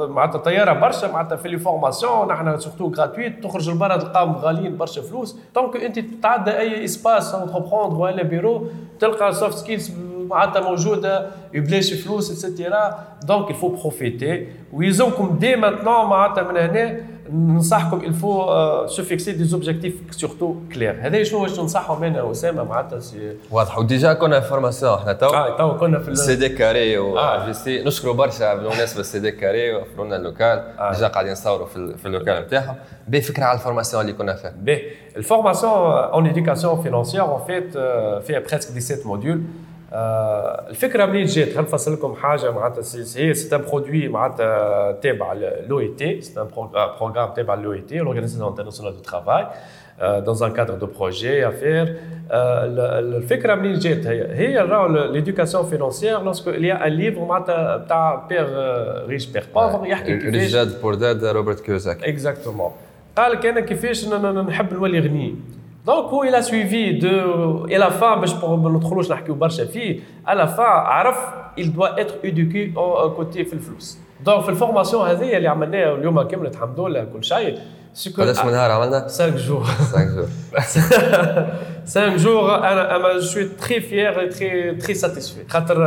[0.00, 5.02] معناتها طيارة برشا معناتها في les formations نحن surtout gratuites تخرج لبرا تلقاهم غاليين برشا
[5.02, 5.36] فلوس.
[5.54, 8.66] donc انت تتعدى أي espace entreprendre ولا بيرو
[9.00, 9.90] تلقى soft skills
[10.32, 16.56] معناتها موجودة ببلاش فلوس et cetera donc il faut profiter ويلزمكم dès maintenant معناتها من
[16.56, 17.00] هنا.
[17.32, 18.46] ننصحكم il faut
[18.86, 23.00] se fixer des objectifs surtout clairs هذا شنو واش ننصحهم أنا أسامة؟ معناتها
[23.50, 23.78] واضح.
[23.78, 25.26] و déjà كنا formation إحنا تو.
[25.26, 27.52] آه تو كنا في ال CDCARI و آه.
[27.52, 27.84] si.
[27.84, 30.64] نشكروا برشا بالمناسبه ال CDCARI وفروا لنا ال local.
[30.78, 30.92] آه.
[30.92, 32.74] déjà قاعدين نصوروا في, في ال local نتاعهم.
[33.08, 34.54] بفكره على ال formation اللي كنا فيها.
[34.58, 34.82] باهي
[35.16, 37.72] ال formation en éducation financière en fait
[38.26, 39.42] فيها presque 17 modules
[39.94, 42.82] الفكرة منين جات؟ خلينا نفصل لكم حاجة معناتها.
[43.16, 45.32] هي c'est un produit معناتها تابع
[45.68, 46.20] l'OIT.
[46.20, 46.48] c'est un
[46.98, 47.98] programme تابع l'OIT.
[47.98, 49.46] l'Organisation internationale du travail
[50.02, 51.88] dans un cadre de projet à faire.
[52.30, 58.46] الفكرة منين جات؟ هي؟ هي راهو l'éducation financière a un livre معناتها تاع père
[59.06, 62.70] riche père pauvre يحكي كيفاش ريجاد Poor Dad روبرت كيوزاك exactement
[63.16, 65.34] قال لك أنا كيفاش نحب نولي غني.
[65.86, 70.00] donc هو il a suivi donc à la fin باش ما ندخلوش نحكيو برشا فيه
[70.28, 71.16] à la fin عرف
[71.60, 72.74] il doit être éduqué
[73.16, 77.24] côté في الفلوس donc في ال formation هذه اللي عملناها اليوم كملت الحمد لله كل
[77.24, 77.58] شيء
[78.16, 80.28] قداش من نهار عملنا؟ 5 jours 5 jours
[81.84, 85.78] 5 jours أنا أنا je suis très fier très très satisfait خاطر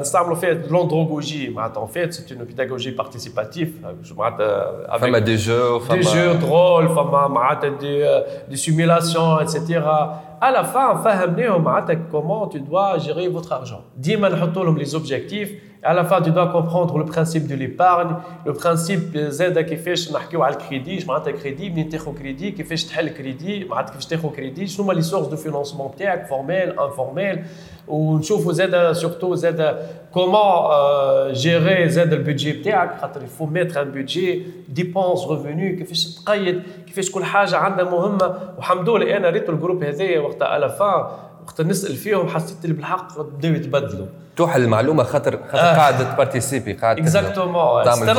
[0.00, 3.68] نستعملوا فيها l'andragogie معناتها en fait c'est une pédagogie participative
[4.16, 10.20] معناتها فما des jeux des jeux de rôle فما معناتها des des simulations et cetera
[10.40, 13.82] à la fin فهمناهم معناتها comment tu dois gérer votre argent.
[13.96, 15.48] ديما نحطوا لهم les objectifs
[15.82, 18.12] à la fin tu dois comprendre le principe de l'épargne
[18.46, 23.64] le principe زاد كيفاش نحكيو على الكريدي معناتها كريدي منين تاخذ كريدي كيفاش تحل كريدي
[23.64, 27.44] معناتها كيفاش تاخذ كريدي شنو هما les sources de financement تاعك formelles informelles
[27.88, 29.78] ونشوفوا زاد surtout زاد
[30.14, 36.14] comment gérer زاد ال budget بتاعك خاطر il faut mettre un budget dépenses revenus كيفاش
[36.14, 40.55] تقيد كيفاش كل حاجة عندها مهمه والحمد لله أنا ريت ال groupe هذايا وقتها à
[40.55, 41.04] la fin
[41.48, 44.06] وقت نسأل فيهم حسيت اللي بالحق بداو يتبدلوا.
[44.36, 45.76] توحل المعلومة خاطر خاطر آه.
[45.76, 48.10] قاعد ت participer قاعد exactement تعمل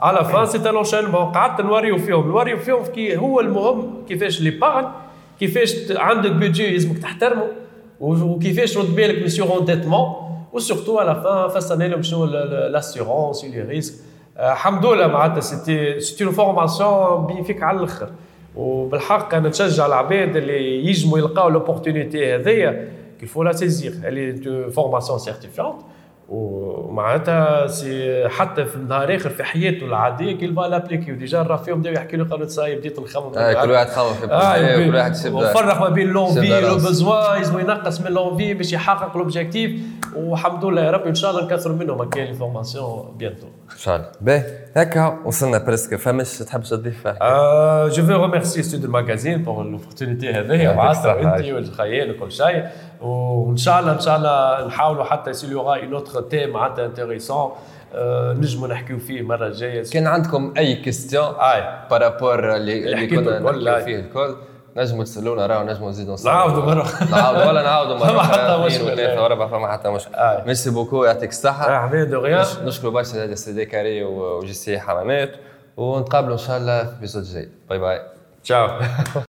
[0.00, 2.28] à la fin c'est un enchaînement قعدت نوريو فيهم.
[2.28, 4.88] نوريو فيهم كي هو المهم كيفاش l'épargne
[5.40, 7.46] كيفاش عندك budget لازمك تحترمه
[8.00, 10.06] وكيفاش رد بالك من surendettement
[10.52, 13.94] و surtout à la fin فسرنا لهم شنو l'assurance les risques
[14.38, 18.08] الحمد لله معناتها c'était c'était formation bénéfique على الأخر.
[18.56, 22.88] وبالحق أنا نشجع العباد اللي يجموا يلقاو l'opportunité هذيا
[23.20, 25.76] qu'il faut la saisir les formations certifiantes
[26.28, 31.56] ومعناتها سي حتى في النهار آخر في حياته العادية qu'il va l'appliquer و déjà راه
[31.56, 34.96] فيهم بداو يحكي له قالوا صايب بديت نخمم آه كل واحد خمم في آه كل
[34.96, 39.80] واحد يبدا وفرق ما بين l'envie le besoin يلزم ينقص من l'envie باش يحقق l'objectif
[40.16, 43.46] والحمد لله يا ربي إن شاء الله نكثروا منهم هكا les formations bientôt.
[43.46, 44.08] إن شاء الله.
[44.20, 44.44] باهي.
[44.76, 50.74] هكا وصلنا presque فماش تحب تضيف آه je vais remercier studio الماجازين pour l'opportunité هذه
[50.74, 52.64] معناتها انت والخيال وكل شيء.
[53.00, 56.86] وإن شاء الله إن شاء الله نحاولوا حتى si l'on a un autre thème معناتها
[56.86, 57.50] intéressant
[58.38, 63.38] نجموا نحكيو فيه المره الجايه كان عندكم أي question اي par rapport اللي, اللي كنا
[63.38, 64.34] نحكيو فيه الكل؟
[64.76, 66.86] نجموا تسالونا راه نجموا نزيدوا نعاودوا مرة.
[67.10, 68.06] نعاودوا ولا نعاودوا مرة.
[68.12, 70.10] فما حتى مشكل وثلاثه وربع فما حتى مشكل
[70.46, 71.78] merci beaucoup يعطيك الصحة.
[71.86, 75.30] حبيبي de rien نشكروا برشا سي دي كاري و JCI حمامات
[75.76, 77.48] ونتقابلوا إن شاء الله في épisode جاي.
[77.68, 78.00] bye bye.
[78.44, 78.68] ciao.